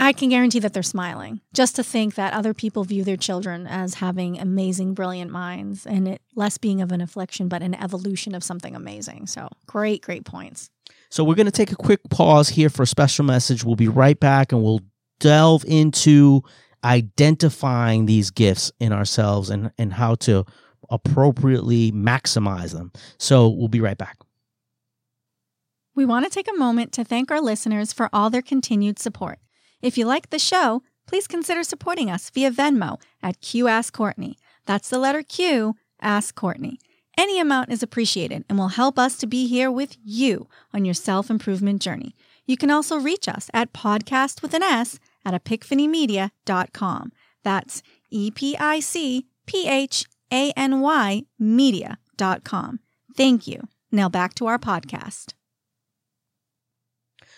I 0.00 0.12
can 0.12 0.28
guarantee 0.28 0.60
that 0.60 0.72
they're 0.72 0.84
smiling 0.84 1.40
just 1.52 1.74
to 1.74 1.82
think 1.82 2.14
that 2.14 2.32
other 2.32 2.54
people 2.54 2.84
view 2.84 3.02
their 3.02 3.16
children 3.16 3.66
as 3.66 3.94
having 3.94 4.38
amazing, 4.38 4.94
brilliant 4.94 5.32
minds 5.32 5.86
and 5.86 6.06
it 6.06 6.22
less 6.36 6.56
being 6.56 6.80
of 6.80 6.92
an 6.92 7.00
affliction, 7.00 7.48
but 7.48 7.62
an 7.62 7.74
evolution 7.74 8.32
of 8.32 8.44
something 8.44 8.76
amazing. 8.76 9.26
So, 9.26 9.48
great, 9.66 10.02
great 10.02 10.24
points. 10.24 10.70
So, 11.10 11.24
we're 11.24 11.34
going 11.34 11.46
to 11.46 11.52
take 11.52 11.72
a 11.72 11.76
quick 11.76 12.00
pause 12.10 12.50
here 12.50 12.70
for 12.70 12.84
a 12.84 12.86
special 12.86 13.24
message. 13.24 13.64
We'll 13.64 13.74
be 13.74 13.88
right 13.88 14.18
back 14.18 14.52
and 14.52 14.62
we'll 14.62 14.82
delve 15.18 15.64
into 15.66 16.42
identifying 16.84 18.06
these 18.06 18.30
gifts 18.30 18.70
in 18.78 18.92
ourselves 18.92 19.50
and, 19.50 19.72
and 19.78 19.92
how 19.92 20.14
to 20.14 20.44
appropriately 20.90 21.92
maximize 21.92 22.72
them. 22.72 22.92
So, 23.18 23.48
we'll 23.48 23.68
be 23.68 23.80
right 23.80 23.98
back. 23.98 24.18
We 25.94 26.04
want 26.04 26.24
to 26.24 26.30
take 26.30 26.48
a 26.48 26.56
moment 26.56 26.92
to 26.92 27.04
thank 27.04 27.30
our 27.30 27.40
listeners 27.40 27.92
for 27.92 28.08
all 28.12 28.30
their 28.30 28.42
continued 28.42 29.00
support. 29.00 29.40
If 29.82 29.98
you 29.98 30.06
like 30.06 30.30
the 30.30 30.38
show, 30.38 30.82
please 31.08 31.26
consider 31.26 31.64
supporting 31.64 32.08
us 32.08 32.30
via 32.30 32.52
Venmo 32.52 33.00
at 33.20 33.40
Q 33.40 33.66
Ask 33.66 33.92
Courtney. 33.92 34.38
That's 34.64 34.88
the 34.88 34.98
letter 34.98 35.22
Q, 35.22 35.74
Ask 36.00 36.34
Courtney. 36.34 36.78
Any 37.16 37.40
amount 37.40 37.72
is 37.72 37.82
appreciated 37.82 38.44
and 38.48 38.56
will 38.56 38.68
help 38.68 38.96
us 38.96 39.16
to 39.16 39.26
be 39.26 39.48
here 39.48 39.72
with 39.72 39.96
you 40.04 40.46
on 40.72 40.84
your 40.84 40.94
self 40.94 41.30
improvement 41.30 41.82
journey. 41.82 42.14
You 42.46 42.56
can 42.56 42.70
also 42.70 42.96
reach 42.96 43.26
us 43.26 43.50
at 43.52 43.72
podcast 43.72 44.40
with 44.40 44.54
an 44.54 44.62
S 44.62 45.00
at 45.24 45.34
epicphanymedia.com. 45.34 47.12
That's 47.42 47.82
E 48.10 48.30
P 48.30 48.56
I 48.56 48.78
C 48.78 49.26
P 49.46 49.66
H 49.66 50.06
A 50.32 50.52
N 50.56 50.80
Y 50.80 51.22
media.com. 51.38 52.80
Thank 53.16 53.46
you. 53.46 53.68
Now 53.90 54.08
back 54.08 54.34
to 54.34 54.46
our 54.46 54.58
podcast. 54.58 55.34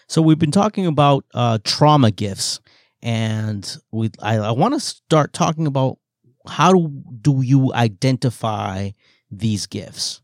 So 0.08 0.20
we've 0.20 0.38
been 0.38 0.50
talking 0.50 0.86
about 0.86 1.24
uh, 1.34 1.58
trauma 1.62 2.10
gifts, 2.10 2.60
and 3.00 3.76
we 3.92 4.10
I, 4.20 4.38
I 4.38 4.50
want 4.50 4.74
to 4.74 4.80
start 4.80 5.32
talking 5.32 5.66
about 5.66 5.98
how 6.48 6.72
do, 6.72 7.02
do 7.20 7.42
you 7.42 7.72
identify 7.74 8.90
these 9.30 9.66
gifts. 9.66 10.20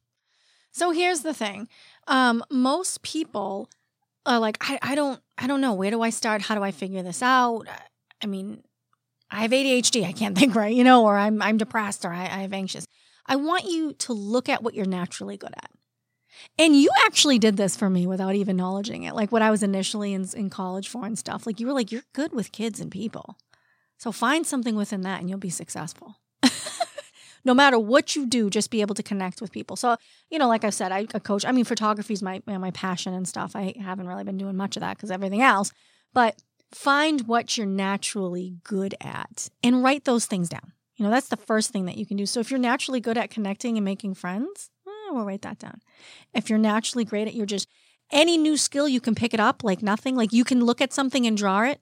So 0.72 0.90
here's 0.90 1.20
the 1.20 1.32
thing: 1.34 1.68
um, 2.08 2.42
most 2.50 3.02
people 3.02 3.70
are 4.26 4.40
like, 4.40 4.58
I, 4.60 4.78
I 4.82 4.94
don't 4.94 5.20
I 5.38 5.46
don't 5.46 5.60
know 5.60 5.74
where 5.74 5.90
do 5.90 6.02
I 6.02 6.10
start? 6.10 6.42
How 6.42 6.54
do 6.56 6.64
I 6.64 6.72
figure 6.72 7.02
this 7.02 7.22
out? 7.22 7.68
I 8.22 8.26
mean, 8.26 8.62
I 9.30 9.42
have 9.42 9.50
ADHD. 9.50 10.04
I 10.04 10.12
can't 10.12 10.36
think 10.38 10.54
right, 10.54 10.74
you 10.74 10.84
know, 10.84 11.04
or 11.04 11.16
I'm 11.16 11.42
I'm 11.42 11.56
depressed 11.56 12.04
or 12.04 12.12
I, 12.12 12.22
I 12.22 12.42
have 12.42 12.52
anxious. 12.52 12.86
I 13.26 13.36
want 13.36 13.64
you 13.64 13.92
to 13.92 14.12
look 14.12 14.48
at 14.48 14.62
what 14.62 14.74
you're 14.74 14.86
naturally 14.86 15.36
good 15.36 15.52
at. 15.56 15.70
And 16.58 16.76
you 16.76 16.90
actually 17.04 17.38
did 17.38 17.56
this 17.56 17.76
for 17.76 17.90
me 17.90 18.06
without 18.06 18.34
even 18.34 18.56
acknowledging 18.56 19.02
it. 19.02 19.14
Like 19.14 19.32
what 19.32 19.42
I 19.42 19.50
was 19.50 19.62
initially 19.62 20.12
in, 20.12 20.26
in 20.36 20.50
college 20.50 20.88
for 20.88 21.04
and 21.04 21.18
stuff. 21.18 21.46
Like 21.46 21.60
you 21.60 21.66
were 21.66 21.72
like, 21.72 21.90
you're 21.90 22.02
good 22.12 22.32
with 22.32 22.52
kids 22.52 22.78
and 22.78 22.90
people. 22.90 23.36
So 23.98 24.12
find 24.12 24.46
something 24.46 24.76
within 24.76 25.00
that 25.02 25.20
and 25.20 25.28
you'll 25.28 25.38
be 25.38 25.50
successful. 25.50 26.16
no 27.44 27.54
matter 27.54 27.78
what 27.78 28.14
you 28.14 28.26
do, 28.26 28.50
just 28.50 28.70
be 28.70 28.80
able 28.80 28.94
to 28.94 29.02
connect 29.02 29.40
with 29.40 29.52
people. 29.52 29.76
So, 29.76 29.96
you 30.30 30.38
know, 30.38 30.48
like 30.48 30.64
I 30.64 30.70
said, 30.70 30.92
I 30.92 31.04
coach. 31.06 31.44
I 31.44 31.52
mean, 31.52 31.64
photography 31.64 32.12
is 32.12 32.22
my 32.22 32.42
my 32.46 32.70
passion 32.72 33.14
and 33.14 33.26
stuff. 33.26 33.56
I 33.56 33.74
haven't 33.80 34.08
really 34.08 34.24
been 34.24 34.38
doing 34.38 34.56
much 34.56 34.76
of 34.76 34.80
that 34.80 34.96
because 34.96 35.10
everything 35.10 35.42
else. 35.42 35.72
But 36.12 36.40
find 36.72 37.26
what 37.26 37.56
you're 37.56 37.66
naturally 37.66 38.56
good 38.64 38.94
at 39.00 39.48
and 39.62 39.82
write 39.82 40.04
those 40.04 40.26
things 40.26 40.48
down. 40.48 40.72
You 40.96 41.04
know, 41.04 41.10
that's 41.10 41.28
the 41.28 41.36
first 41.36 41.70
thing 41.70 41.84
that 41.86 41.98
you 41.98 42.06
can 42.06 42.16
do. 42.16 42.26
So 42.26 42.40
if 42.40 42.50
you're 42.50 42.58
naturally 42.58 43.00
good 43.00 43.18
at 43.18 43.30
connecting 43.30 43.76
and 43.76 43.84
making 43.84 44.14
friends, 44.14 44.70
eh, 44.86 45.12
we'll 45.12 45.26
write 45.26 45.42
that 45.42 45.58
down. 45.58 45.80
If 46.34 46.48
you're 46.48 46.58
naturally 46.58 47.04
great 47.04 47.28
at 47.28 47.34
your 47.34 47.46
just 47.46 47.68
any 48.10 48.38
new 48.38 48.56
skill, 48.56 48.88
you 48.88 49.00
can 49.00 49.14
pick 49.14 49.34
it 49.34 49.40
up 49.40 49.62
like 49.62 49.82
nothing. 49.82 50.16
Like 50.16 50.32
you 50.32 50.44
can 50.44 50.64
look 50.64 50.80
at 50.80 50.92
something 50.92 51.26
and 51.26 51.36
draw 51.36 51.64
it. 51.64 51.80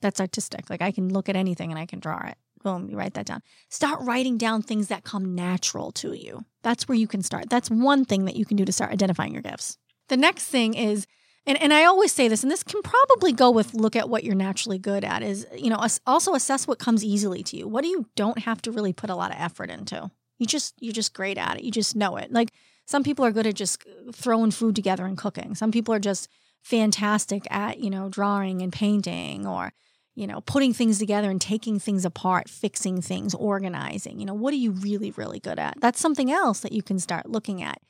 That's 0.00 0.20
artistic. 0.20 0.68
Like 0.68 0.82
I 0.82 0.90
can 0.90 1.12
look 1.12 1.28
at 1.28 1.36
anything 1.36 1.70
and 1.70 1.78
I 1.78 1.86
can 1.86 2.00
draw 2.00 2.26
it. 2.26 2.36
Boom, 2.62 2.88
you 2.90 2.96
write 2.96 3.14
that 3.14 3.26
down. 3.26 3.42
Start 3.70 4.00
writing 4.00 4.38
down 4.38 4.62
things 4.62 4.88
that 4.88 5.04
come 5.04 5.34
natural 5.34 5.92
to 5.92 6.14
you. 6.14 6.44
That's 6.62 6.88
where 6.88 6.98
you 6.98 7.06
can 7.06 7.22
start. 7.22 7.48
That's 7.48 7.70
one 7.70 8.04
thing 8.04 8.24
that 8.24 8.34
you 8.34 8.44
can 8.44 8.56
do 8.56 8.64
to 8.64 8.72
start 8.72 8.90
identifying 8.90 9.32
your 9.32 9.42
gifts. 9.42 9.78
The 10.08 10.16
next 10.16 10.46
thing 10.46 10.74
is, 10.74 11.06
and, 11.46 11.60
and 11.60 11.72
I 11.72 11.84
always 11.84 12.12
say 12.12 12.28
this, 12.28 12.42
and 12.42 12.50
this 12.50 12.62
can 12.62 12.82
probably 12.82 13.32
go 13.32 13.50
with 13.50 13.74
look 13.74 13.96
at 13.96 14.08
what 14.08 14.24
you're 14.24 14.34
naturally 14.34 14.78
good 14.78 15.04
at, 15.04 15.22
is, 15.22 15.46
you 15.56 15.70
know, 15.70 15.84
also 16.06 16.34
assess 16.34 16.66
what 16.66 16.78
comes 16.78 17.04
easily 17.04 17.42
to 17.44 17.56
you. 17.56 17.68
What 17.68 17.82
do 17.82 17.88
you 17.88 18.06
don't 18.16 18.40
have 18.40 18.60
to 18.62 18.72
really 18.72 18.92
put 18.92 19.10
a 19.10 19.14
lot 19.14 19.30
of 19.30 19.36
effort 19.40 19.70
into? 19.70 20.10
You 20.38 20.46
just 20.46 20.74
you're 20.80 20.92
just 20.92 21.14
great 21.14 21.38
at 21.38 21.56
it. 21.56 21.62
You 21.62 21.70
just 21.70 21.96
know 21.96 22.16
it. 22.16 22.32
Like 22.32 22.52
some 22.84 23.02
people 23.02 23.24
are 23.24 23.32
good 23.32 23.46
at 23.46 23.54
just 23.54 23.82
throwing 24.12 24.50
food 24.50 24.76
together 24.76 25.06
and 25.06 25.16
cooking. 25.16 25.54
Some 25.54 25.72
people 25.72 25.94
are 25.94 26.00
just 26.00 26.28
fantastic 26.62 27.46
at, 27.50 27.78
you 27.78 27.90
know, 27.90 28.08
drawing 28.08 28.60
and 28.60 28.72
painting 28.72 29.46
or 29.46 29.72
you 30.16 30.26
know, 30.26 30.40
putting 30.40 30.72
things 30.72 30.98
together 30.98 31.30
and 31.30 31.40
taking 31.40 31.78
things 31.78 32.06
apart, 32.06 32.48
fixing 32.48 33.02
things, 33.02 33.34
organizing. 33.34 34.18
You 34.18 34.24
know, 34.24 34.34
what 34.34 34.54
are 34.54 34.56
you 34.56 34.72
really, 34.72 35.10
really 35.10 35.38
good 35.38 35.58
at? 35.58 35.74
That's 35.78 36.00
something 36.00 36.32
else 36.32 36.60
that 36.60 36.72
you 36.72 36.82
can 36.82 36.98
start 36.98 37.28
looking 37.28 37.62
at. 37.62 37.80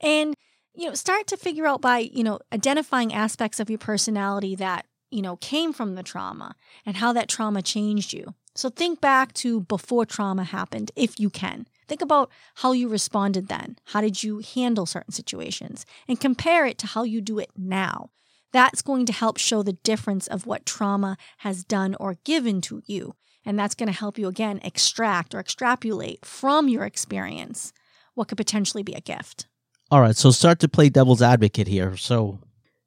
And, 0.00 0.34
you 0.74 0.88
know, 0.88 0.94
start 0.94 1.26
to 1.28 1.36
figure 1.36 1.66
out 1.66 1.80
by, 1.80 1.98
you 1.98 2.24
know, 2.24 2.40
identifying 2.52 3.12
aspects 3.12 3.60
of 3.60 3.70
your 3.70 3.78
personality 3.78 4.54
that, 4.56 4.86
you 5.10 5.22
know, 5.22 5.36
came 5.36 5.72
from 5.72 5.94
the 5.94 6.02
trauma 6.02 6.56
and 6.84 6.96
how 6.96 7.12
that 7.12 7.28
trauma 7.28 7.62
changed 7.62 8.12
you. 8.12 8.34
So 8.56 8.68
think 8.68 9.00
back 9.00 9.32
to 9.34 9.60
before 9.62 10.06
trauma 10.06 10.44
happened, 10.44 10.90
if 10.96 11.18
you 11.18 11.30
can. 11.30 11.66
Think 11.86 12.02
about 12.02 12.30
how 12.56 12.72
you 12.72 12.88
responded 12.88 13.48
then. 13.48 13.76
How 13.86 14.00
did 14.00 14.22
you 14.22 14.42
handle 14.54 14.86
certain 14.86 15.12
situations? 15.12 15.84
And 16.08 16.20
compare 16.20 16.66
it 16.66 16.78
to 16.78 16.86
how 16.86 17.02
you 17.02 17.20
do 17.20 17.38
it 17.38 17.50
now. 17.56 18.10
That's 18.52 18.82
going 18.82 19.06
to 19.06 19.12
help 19.12 19.36
show 19.36 19.62
the 19.62 19.72
difference 19.72 20.26
of 20.28 20.46
what 20.46 20.66
trauma 20.66 21.16
has 21.38 21.64
done 21.64 21.96
or 21.98 22.18
given 22.24 22.60
to 22.62 22.82
you. 22.86 23.16
And 23.44 23.58
that's 23.58 23.74
going 23.74 23.88
to 23.88 23.98
help 23.98 24.18
you 24.18 24.28
again 24.28 24.60
extract 24.62 25.34
or 25.34 25.40
extrapolate 25.40 26.24
from 26.24 26.68
your 26.68 26.84
experience 26.84 27.72
what 28.14 28.28
could 28.28 28.38
potentially 28.38 28.82
be 28.82 28.94
a 28.94 29.00
gift. 29.00 29.46
All 29.90 30.00
right, 30.00 30.16
so 30.16 30.30
start 30.30 30.60
to 30.60 30.68
play 30.68 30.88
devil's 30.88 31.22
advocate 31.22 31.68
here. 31.68 31.96
So 31.96 32.40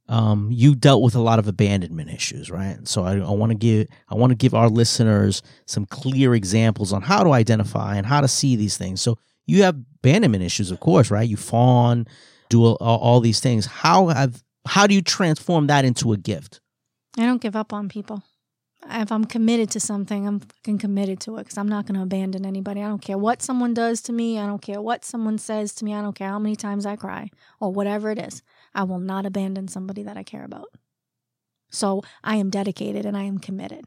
um, 0.10 0.50
you 0.52 0.76
dealt 0.76 1.04
with 1.04 1.16
a 1.16 1.22
lot 1.22 1.40
of 1.40 1.48
abandonment 1.48 2.10
issues, 2.10 2.50
right? 2.50 2.86
So 2.88 3.04
I, 3.04 3.18
I 3.18 3.32
want 3.32 3.52
to 3.52 3.58
give 3.58 3.88
I 4.10 4.16
want 4.16 4.32
to 4.32 4.36
give 4.36 4.54
our 4.54 4.70
listeners 4.70 5.42
some 5.66 5.86
clear 5.86 6.34
examples 6.34 6.94
on 6.94 7.02
how 7.02 7.24
to 7.24 7.34
identify 7.34 7.98
and 7.98 8.06
how 8.06 8.22
to 8.22 8.28
see 8.28 8.56
these 8.56 8.78
things. 8.78 9.02
So 9.02 9.18
you 9.46 9.64
have 9.64 9.76
abandonment 10.04 10.44
issues, 10.44 10.72
of 10.72 10.80
course, 10.80 11.12
right? 11.12 11.28
You 11.28 11.38
fawn, 11.38 12.08
do 12.50 12.66
all, 12.66 12.76
all 12.80 13.20
these 13.20 13.40
things. 13.40 13.66
How 13.66 14.08
have 14.08 14.44
how 14.66 14.88
do 14.88 14.94
you 14.94 15.02
transform 15.02 15.68
that 15.68 15.86
into 15.86 16.14
a 16.14 16.18
gift? 16.18 16.62
I 17.18 17.26
don't 17.26 17.42
give 17.42 17.56
up 17.56 17.74
on 17.74 17.90
people. 17.90 18.24
If 18.90 19.12
I'm 19.12 19.26
committed 19.26 19.70
to 19.72 19.80
something, 19.80 20.28
I'm 20.28 20.40
fucking 20.40 20.78
committed 20.78 21.20
to 21.22 21.36
it 21.38 21.44
because 21.44 21.58
I'm 21.58 21.68
not 21.68 21.86
going 21.86 21.96
to 21.96 22.04
abandon 22.04 22.46
anybody. 22.46 22.82
I 22.82 22.88
don't 22.88 23.02
care 23.02 23.18
what 23.18 23.42
someone 23.42 23.74
does 23.74 24.02
to 24.04 24.14
me. 24.14 24.40
I 24.40 24.46
don't 24.46 24.62
care 24.62 24.82
what 24.82 25.04
someone 25.04 25.38
says 25.38 25.74
to 25.76 25.86
me. 25.86 25.94
I 25.94 26.02
don't 26.02 26.16
care 26.16 26.30
how 26.30 26.40
many 26.40 26.56
times 26.56 26.86
I 26.86 26.96
cry 26.96 27.30
or 27.60 27.72
whatever 27.72 28.12
it 28.12 28.20
is. 28.20 28.42
I 28.74 28.84
will 28.84 29.00
not 29.00 29.26
abandon 29.26 29.68
somebody 29.68 30.04
that 30.04 30.18
I 30.18 30.24
care 30.24 30.46
about. 30.46 30.70
So 31.70 32.02
I 32.24 32.38
am 32.38 32.50
dedicated 32.50 33.06
and 33.06 33.18
I 33.18 33.24
am 33.24 33.40
committed. 33.40 33.86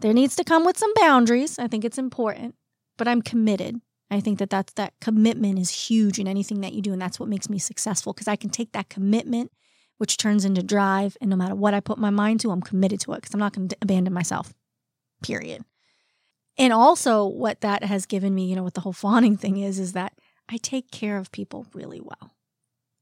There 0.00 0.12
needs 0.12 0.36
to 0.36 0.44
come 0.44 0.64
with 0.64 0.76
some 0.76 0.92
boundaries. 0.94 1.58
I 1.58 1.68
think 1.68 1.84
it's 1.84 1.98
important, 1.98 2.54
but 2.98 3.08
I'm 3.08 3.22
committed. 3.22 3.80
I 4.10 4.20
think 4.20 4.38
that 4.40 4.50
that's, 4.50 4.72
that 4.74 4.92
commitment 5.00 5.58
is 5.58 5.70
huge 5.70 6.18
in 6.18 6.28
anything 6.28 6.60
that 6.60 6.74
you 6.74 6.82
do. 6.82 6.92
And 6.92 7.00
that's 7.00 7.18
what 7.18 7.28
makes 7.28 7.48
me 7.48 7.58
successful 7.58 8.12
because 8.12 8.28
I 8.28 8.36
can 8.36 8.50
take 8.50 8.72
that 8.72 8.90
commitment, 8.90 9.52
which 10.02 10.16
turns 10.16 10.44
into 10.44 10.64
drive. 10.64 11.16
And 11.20 11.30
no 11.30 11.36
matter 11.36 11.54
what 11.54 11.74
I 11.74 11.78
put 11.78 11.96
my 11.96 12.10
mind 12.10 12.40
to, 12.40 12.50
I'm 12.50 12.60
committed 12.60 12.98
to 13.02 13.12
it 13.12 13.18
because 13.18 13.32
I'm 13.34 13.38
not 13.38 13.52
going 13.52 13.68
to 13.68 13.76
abandon 13.80 14.12
myself, 14.12 14.52
period. 15.22 15.64
And 16.58 16.72
also, 16.72 17.24
what 17.24 17.60
that 17.60 17.84
has 17.84 18.04
given 18.04 18.34
me, 18.34 18.46
you 18.46 18.56
know, 18.56 18.64
what 18.64 18.74
the 18.74 18.80
whole 18.80 18.92
fawning 18.92 19.36
thing 19.36 19.58
is, 19.58 19.78
is 19.78 19.92
that 19.92 20.14
I 20.48 20.56
take 20.56 20.90
care 20.90 21.18
of 21.18 21.30
people 21.30 21.68
really 21.72 22.00
well 22.00 22.34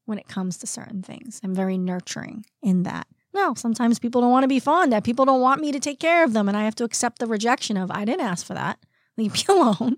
when 0.05 0.19
it 0.19 0.29
comes 0.29 0.59
to 0.59 0.67
certain 0.67 1.03
things. 1.03 1.41
I'm 1.43 1.55
very 1.55 1.79
nurturing 1.79 2.45
in 2.63 2.83
that. 2.83 3.07
No, 3.33 3.55
sometimes 3.55 3.99
people 3.99 4.21
don't 4.21 4.31
want 4.31 4.45
to 4.45 4.49
be 4.49 4.61
fond 4.61 4.93
of. 4.93 5.03
People 5.03 5.25
don't 5.25 5.41
want 5.41 5.63
me 5.63 5.73
to 5.73 5.81
take 5.81 6.01
care 6.01 6.23
of 6.23 6.35
them, 6.35 6.49
and 6.49 6.57
I 6.57 6.65
have 6.65 6.75
to 6.75 6.85
accept 6.85 7.19
the 7.19 7.27
rejection 7.27 7.79
of, 7.79 7.91
I 7.91 8.05
didn't 8.05 8.27
ask 8.27 8.45
for 8.45 8.53
that. 8.53 8.79
Leave 9.17 9.33
me 9.33 9.41
alone. 9.49 9.97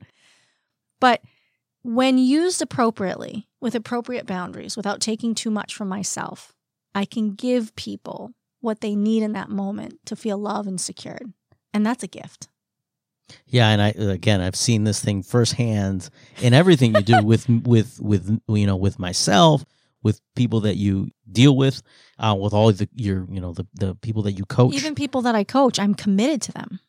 But 1.00 1.20
when 1.82 2.16
used 2.16 2.62
appropriately, 2.62 3.48
with 3.60 3.74
appropriate 3.74 4.24
boundaries, 4.24 4.76
without 4.76 5.00
taking 5.00 5.34
too 5.34 5.50
much 5.50 5.74
from 5.74 5.88
myself, 5.88 6.54
I 6.94 7.04
can 7.04 7.34
give 7.34 7.74
people 7.76 8.32
what 8.60 8.80
they 8.80 8.94
need 8.94 9.22
in 9.22 9.32
that 9.32 9.48
moment 9.48 9.98
to 10.06 10.16
feel 10.16 10.38
loved 10.38 10.68
and 10.68 10.80
secured. 10.80 11.32
And 11.74 11.84
that's 11.84 12.02
a 12.02 12.08
gift. 12.08 12.48
Yeah, 13.46 13.68
and 13.68 13.80
I 13.80 13.88
again, 13.88 14.40
I've 14.40 14.56
seen 14.56 14.84
this 14.84 15.02
thing 15.02 15.22
firsthand 15.22 16.10
in 16.40 16.52
everything 16.54 16.94
you 16.94 17.02
do 17.02 17.22
with 17.24 17.48
with 17.48 17.98
with 18.00 18.40
you 18.48 18.66
know 18.66 18.76
with 18.76 18.98
myself, 18.98 19.64
with 20.02 20.20
people 20.34 20.60
that 20.60 20.76
you 20.76 21.10
deal 21.30 21.56
with, 21.56 21.82
uh, 22.18 22.36
with 22.38 22.52
all 22.52 22.72
the 22.72 22.88
your 22.94 23.26
you 23.30 23.40
know 23.40 23.52
the 23.52 23.66
the 23.74 23.94
people 23.96 24.22
that 24.22 24.32
you 24.32 24.44
coach. 24.44 24.74
Even 24.74 24.94
people 24.94 25.22
that 25.22 25.34
I 25.34 25.44
coach, 25.44 25.78
I'm 25.78 25.94
committed 25.94 26.42
to 26.42 26.52
them. 26.52 26.80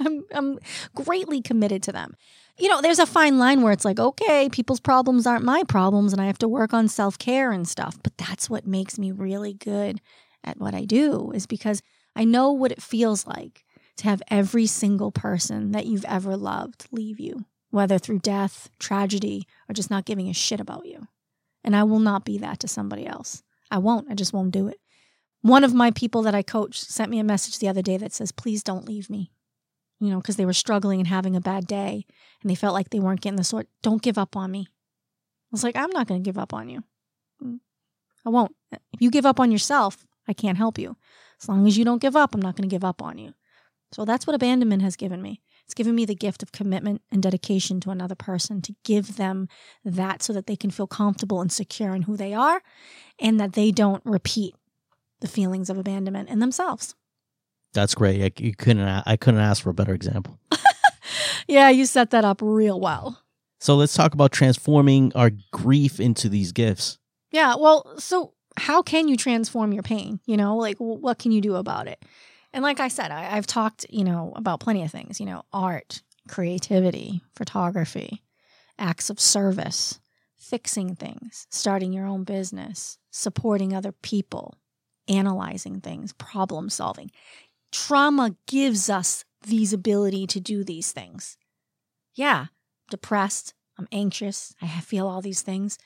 I'm 0.00 0.24
I'm 0.32 0.58
greatly 0.94 1.40
committed 1.40 1.82
to 1.84 1.92
them. 1.92 2.16
You 2.58 2.68
know, 2.68 2.82
there's 2.82 2.98
a 2.98 3.06
fine 3.06 3.38
line 3.38 3.62
where 3.62 3.72
it's 3.72 3.84
like, 3.84 3.98
okay, 3.98 4.48
people's 4.50 4.80
problems 4.80 5.26
aren't 5.26 5.44
my 5.44 5.62
problems, 5.64 6.12
and 6.12 6.20
I 6.20 6.26
have 6.26 6.38
to 6.38 6.48
work 6.48 6.74
on 6.74 6.88
self 6.88 7.18
care 7.18 7.52
and 7.52 7.66
stuff. 7.66 7.98
But 8.02 8.16
that's 8.18 8.50
what 8.50 8.66
makes 8.66 8.98
me 8.98 9.12
really 9.12 9.54
good 9.54 10.00
at 10.44 10.58
what 10.58 10.74
I 10.74 10.84
do, 10.84 11.32
is 11.34 11.46
because 11.46 11.82
I 12.16 12.24
know 12.24 12.52
what 12.52 12.72
it 12.72 12.82
feels 12.82 13.26
like 13.26 13.64
to 13.98 14.04
have 14.04 14.22
every 14.28 14.66
single 14.66 15.12
person 15.12 15.72
that 15.72 15.86
you've 15.86 16.04
ever 16.06 16.36
loved 16.36 16.86
leave 16.90 17.20
you, 17.20 17.44
whether 17.70 17.98
through 17.98 18.20
death, 18.20 18.70
tragedy, 18.78 19.46
or 19.68 19.74
just 19.74 19.90
not 19.90 20.06
giving 20.06 20.28
a 20.28 20.34
shit 20.34 20.60
about 20.60 20.86
you. 20.86 21.06
And 21.62 21.76
I 21.76 21.84
will 21.84 21.98
not 21.98 22.24
be 22.24 22.38
that 22.38 22.60
to 22.60 22.68
somebody 22.68 23.06
else. 23.06 23.42
I 23.70 23.78
won't. 23.78 24.10
I 24.10 24.14
just 24.14 24.32
won't 24.32 24.52
do 24.52 24.68
it. 24.68 24.78
One 25.42 25.64
of 25.64 25.74
my 25.74 25.90
people 25.90 26.22
that 26.22 26.34
I 26.34 26.42
coach 26.42 26.80
sent 26.80 27.10
me 27.10 27.18
a 27.18 27.24
message 27.24 27.58
the 27.58 27.68
other 27.68 27.82
day 27.82 27.96
that 27.96 28.12
says, 28.12 28.32
please 28.32 28.62
don't 28.62 28.86
leave 28.86 29.08
me. 29.08 29.30
You 30.00 30.10
know, 30.10 30.16
because 30.18 30.36
they 30.36 30.46
were 30.46 30.52
struggling 30.52 30.98
and 30.98 31.08
having 31.08 31.36
a 31.36 31.40
bad 31.40 31.66
day 31.66 32.06
and 32.40 32.50
they 32.50 32.54
felt 32.54 32.74
like 32.74 32.90
they 32.90 33.00
weren't 33.00 33.20
getting 33.20 33.36
the 33.36 33.44
sort. 33.44 33.68
Don't 33.82 34.02
give 34.02 34.16
up 34.16 34.34
on 34.34 34.50
me. 34.50 34.66
I 34.70 35.52
was 35.52 35.62
like, 35.62 35.76
I'm 35.76 35.90
not 35.90 36.06
going 36.06 36.22
to 36.22 36.26
give 36.26 36.38
up 36.38 36.54
on 36.54 36.68
you. 36.68 36.84
Mm. 37.42 37.60
I 38.24 38.30
won't. 38.30 38.54
If 38.72 39.00
you 39.00 39.10
give 39.10 39.26
up 39.26 39.38
on 39.38 39.52
yourself, 39.52 40.06
I 40.26 40.32
can't 40.32 40.58
help 40.58 40.78
you. 40.78 40.96
As 41.42 41.48
long 41.48 41.66
as 41.66 41.76
you 41.76 41.84
don't 41.84 42.00
give 42.00 42.16
up, 42.16 42.34
I'm 42.34 42.40
not 42.40 42.56
going 42.56 42.68
to 42.68 42.74
give 42.74 42.84
up 42.84 43.02
on 43.02 43.18
you. 43.18 43.34
So 43.92 44.04
that's 44.04 44.26
what 44.26 44.36
abandonment 44.36 44.82
has 44.82 44.96
given 44.96 45.20
me. 45.20 45.42
It's 45.64 45.74
given 45.74 45.94
me 45.94 46.04
the 46.04 46.14
gift 46.14 46.42
of 46.42 46.52
commitment 46.52 47.02
and 47.10 47.22
dedication 47.22 47.80
to 47.80 47.90
another 47.90 48.14
person 48.14 48.60
to 48.62 48.74
give 48.84 49.16
them 49.16 49.48
that 49.84 50.22
so 50.22 50.32
that 50.32 50.46
they 50.46 50.56
can 50.56 50.70
feel 50.70 50.86
comfortable 50.86 51.40
and 51.40 51.50
secure 51.50 51.94
in 51.94 52.02
who 52.02 52.16
they 52.16 52.34
are 52.34 52.62
and 53.18 53.40
that 53.40 53.52
they 53.54 53.70
don't 53.70 54.02
repeat 54.04 54.54
the 55.20 55.28
feelings 55.28 55.70
of 55.70 55.78
abandonment 55.78 56.28
in 56.28 56.38
themselves. 56.38 56.94
That's 57.72 57.94
great. 57.94 58.22
I, 58.22 58.42
you 58.42 58.54
couldn't. 58.54 58.82
I 58.82 59.16
couldn't 59.16 59.40
ask 59.40 59.62
for 59.62 59.70
a 59.70 59.74
better 59.74 59.94
example. 59.94 60.38
yeah, 61.48 61.70
you 61.70 61.86
set 61.86 62.10
that 62.10 62.24
up 62.24 62.40
real 62.42 62.80
well. 62.80 63.22
So 63.60 63.76
let's 63.76 63.94
talk 63.94 64.14
about 64.14 64.32
transforming 64.32 65.12
our 65.14 65.30
grief 65.52 66.00
into 66.00 66.28
these 66.28 66.52
gifts. 66.52 66.98
Yeah. 67.30 67.56
Well, 67.56 67.98
so 67.98 68.32
how 68.56 68.82
can 68.82 69.06
you 69.06 69.16
transform 69.16 69.72
your 69.72 69.82
pain? 69.82 70.20
You 70.26 70.36
know, 70.36 70.56
like 70.56 70.76
what 70.78 71.18
can 71.18 71.30
you 71.30 71.40
do 71.40 71.56
about 71.56 71.86
it? 71.86 72.02
And 72.52 72.62
like 72.62 72.80
I 72.80 72.88
said, 72.88 73.10
I, 73.10 73.36
I've 73.36 73.46
talked, 73.46 73.86
you 73.90 74.02
know, 74.02 74.32
about 74.34 74.60
plenty 74.60 74.82
of 74.82 74.90
things, 74.90 75.20
you 75.20 75.26
know, 75.26 75.42
art, 75.52 76.02
creativity, 76.28 77.22
photography, 77.36 78.22
acts 78.78 79.10
of 79.10 79.20
service, 79.20 80.00
fixing 80.36 80.96
things, 80.96 81.46
starting 81.50 81.92
your 81.92 82.06
own 82.06 82.24
business, 82.24 82.98
supporting 83.10 83.74
other 83.74 83.92
people, 83.92 84.58
analyzing 85.08 85.80
things, 85.80 86.12
problem 86.14 86.70
solving. 86.70 87.10
Trauma 87.72 88.36
gives 88.46 88.90
us 88.90 89.24
these 89.46 89.72
ability 89.72 90.26
to 90.28 90.40
do 90.40 90.64
these 90.64 90.92
things. 90.92 91.36
Yeah, 92.14 92.40
I'm 92.40 92.48
depressed, 92.90 93.54
I'm 93.78 93.88
anxious, 93.92 94.54
I 94.60 94.66
feel 94.80 95.06
all 95.06 95.22
these 95.22 95.42
things. 95.42 95.78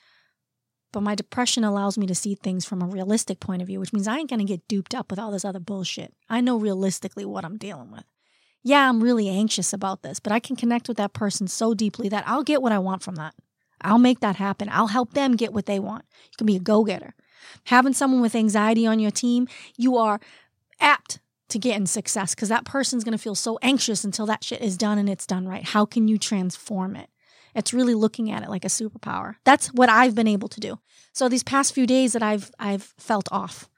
But 0.91 1.03
my 1.03 1.15
depression 1.15 1.63
allows 1.63 1.97
me 1.97 2.07
to 2.07 2.15
see 2.15 2.35
things 2.35 2.65
from 2.65 2.81
a 2.81 2.87
realistic 2.87 3.39
point 3.39 3.61
of 3.61 3.67
view, 3.67 3.79
which 3.79 3.93
means 3.93 4.07
I 4.07 4.17
ain't 4.17 4.29
gonna 4.29 4.45
get 4.45 4.67
duped 4.67 4.95
up 4.95 5.09
with 5.09 5.19
all 5.19 5.31
this 5.31 5.45
other 5.45 5.59
bullshit. 5.59 6.13
I 6.29 6.41
know 6.41 6.57
realistically 6.57 7.25
what 7.25 7.45
I'm 7.45 7.57
dealing 7.57 7.91
with. 7.91 8.05
Yeah, 8.63 8.89
I'm 8.89 9.03
really 9.03 9.29
anxious 9.29 9.73
about 9.73 10.01
this, 10.01 10.19
but 10.19 10.31
I 10.31 10.39
can 10.39 10.55
connect 10.55 10.87
with 10.87 10.97
that 10.97 11.13
person 11.13 11.47
so 11.47 11.73
deeply 11.73 12.09
that 12.09 12.27
I'll 12.27 12.43
get 12.43 12.61
what 12.61 12.71
I 12.71 12.79
want 12.79 13.03
from 13.03 13.15
that. 13.15 13.35
I'll 13.81 13.99
make 13.99 14.21
that 14.21 14.37
happen. 14.37 14.69
I'll 14.69 14.87
help 14.87 15.13
them 15.13 15.35
get 15.35 15.53
what 15.53 15.67
they 15.67 15.79
want. 15.79 16.05
You 16.23 16.37
can 16.37 16.47
be 16.47 16.55
a 16.55 16.59
go 16.59 16.83
getter. 16.83 17.13
Having 17.65 17.93
someone 17.93 18.21
with 18.21 18.33
anxiety 18.33 18.87
on 18.87 18.99
your 18.99 19.11
team, 19.11 19.47
you 19.77 19.97
are 19.97 20.19
apt 20.79 21.19
to 21.49 21.59
get 21.59 21.77
in 21.77 21.85
success 21.85 22.33
because 22.33 22.49
that 22.49 22.65
person's 22.65 23.03
going 23.03 23.17
to 23.17 23.21
feel 23.21 23.35
so 23.35 23.59
anxious 23.61 24.03
until 24.03 24.25
that 24.25 24.43
shit 24.43 24.61
is 24.61 24.77
done 24.77 24.97
and 24.97 25.09
it's 25.09 25.27
done 25.27 25.47
right. 25.47 25.63
How 25.63 25.85
can 25.85 26.07
you 26.07 26.17
transform 26.17 26.95
it? 26.95 27.09
It's 27.53 27.73
really 27.73 27.93
looking 27.93 28.31
at 28.31 28.43
it 28.43 28.49
like 28.49 28.65
a 28.65 28.69
superpower. 28.69 29.35
That's 29.45 29.67
what 29.67 29.89
I've 29.89 30.15
been 30.15 30.27
able 30.27 30.49
to 30.49 30.59
do. 30.59 30.79
So 31.13 31.29
these 31.29 31.43
past 31.43 31.73
few 31.73 31.87
days 31.87 32.13
that 32.13 32.23
I've 32.23 32.51
I've 32.59 32.93
felt 32.97 33.27
off. 33.31 33.69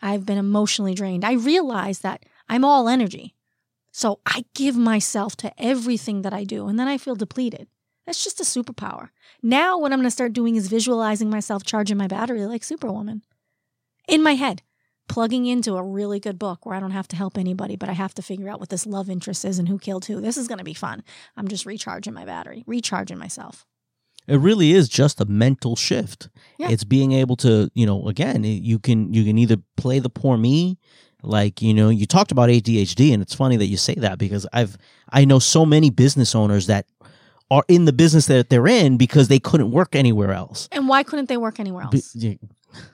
I've 0.00 0.24
been 0.24 0.38
emotionally 0.38 0.94
drained. 0.94 1.24
I 1.24 1.32
realize 1.32 2.00
that 2.00 2.24
I'm 2.48 2.64
all 2.64 2.88
energy. 2.88 3.34
So 3.90 4.20
I 4.24 4.44
give 4.54 4.76
myself 4.76 5.36
to 5.38 5.52
everything 5.62 6.22
that 6.22 6.32
I 6.32 6.44
do 6.44 6.68
and 6.68 6.78
then 6.78 6.88
I 6.88 6.98
feel 6.98 7.16
depleted. 7.16 7.66
That's 8.06 8.24
just 8.24 8.40
a 8.40 8.44
superpower. 8.44 9.10
Now 9.42 9.78
what 9.78 9.92
I'm 9.92 9.98
going 9.98 10.06
to 10.06 10.10
start 10.10 10.32
doing 10.32 10.56
is 10.56 10.68
visualizing 10.68 11.28
myself 11.28 11.64
charging 11.64 11.98
my 11.98 12.06
battery 12.06 12.46
like 12.46 12.64
Superwoman. 12.64 13.22
In 14.06 14.22
my 14.22 14.34
head 14.34 14.62
plugging 15.08 15.46
into 15.46 15.76
a 15.76 15.82
really 15.82 16.20
good 16.20 16.38
book 16.38 16.64
where 16.64 16.74
I 16.74 16.80
don't 16.80 16.92
have 16.92 17.08
to 17.08 17.16
help 17.16 17.36
anybody, 17.36 17.76
but 17.76 17.88
I 17.88 17.92
have 17.92 18.14
to 18.14 18.22
figure 18.22 18.48
out 18.48 18.60
what 18.60 18.68
this 18.68 18.86
love 18.86 19.10
interest 19.10 19.44
is 19.44 19.58
and 19.58 19.68
who 19.68 19.78
killed 19.78 20.04
who. 20.04 20.20
This 20.20 20.36
is 20.36 20.48
going 20.48 20.58
to 20.58 20.64
be 20.64 20.74
fun. 20.74 21.02
I'm 21.36 21.48
just 21.48 21.66
recharging 21.66 22.14
my 22.14 22.24
battery, 22.24 22.64
recharging 22.66 23.18
myself. 23.18 23.66
It 24.26 24.36
really 24.36 24.72
is 24.72 24.88
just 24.90 25.20
a 25.20 25.24
mental 25.24 25.74
shift. 25.74 26.28
Yeah. 26.58 26.68
It's 26.68 26.84
being 26.84 27.12
able 27.12 27.36
to, 27.36 27.70
you 27.74 27.86
know, 27.86 28.08
again, 28.08 28.44
you 28.44 28.78
can 28.78 29.12
you 29.12 29.24
can 29.24 29.38
either 29.38 29.56
play 29.76 30.00
the 30.00 30.10
poor 30.10 30.36
me 30.36 30.78
like 31.22 31.60
you 31.60 31.74
know 31.74 31.88
you 31.88 32.06
talked 32.06 32.30
about 32.30 32.48
ADHD 32.48 33.12
and 33.12 33.20
it's 33.20 33.34
funny 33.34 33.56
that 33.56 33.66
you 33.66 33.76
say 33.76 33.94
that 33.94 34.18
because 34.18 34.46
I've 34.52 34.76
I 35.10 35.24
know 35.24 35.40
so 35.40 35.66
many 35.66 35.90
business 35.90 36.34
owners 36.34 36.68
that 36.68 36.86
are 37.50 37.64
in 37.68 37.86
the 37.86 37.92
business 37.92 38.26
that 38.26 38.50
they're 38.50 38.66
in 38.66 38.96
because 38.96 39.28
they 39.28 39.38
couldn't 39.38 39.70
work 39.70 39.96
anywhere 39.96 40.32
else. 40.32 40.68
And 40.70 40.86
why 40.88 41.02
couldn't 41.02 41.28
they 41.28 41.38
work 41.38 41.58
anywhere 41.58 41.84
else? 41.84 42.12
Be- 42.14 42.38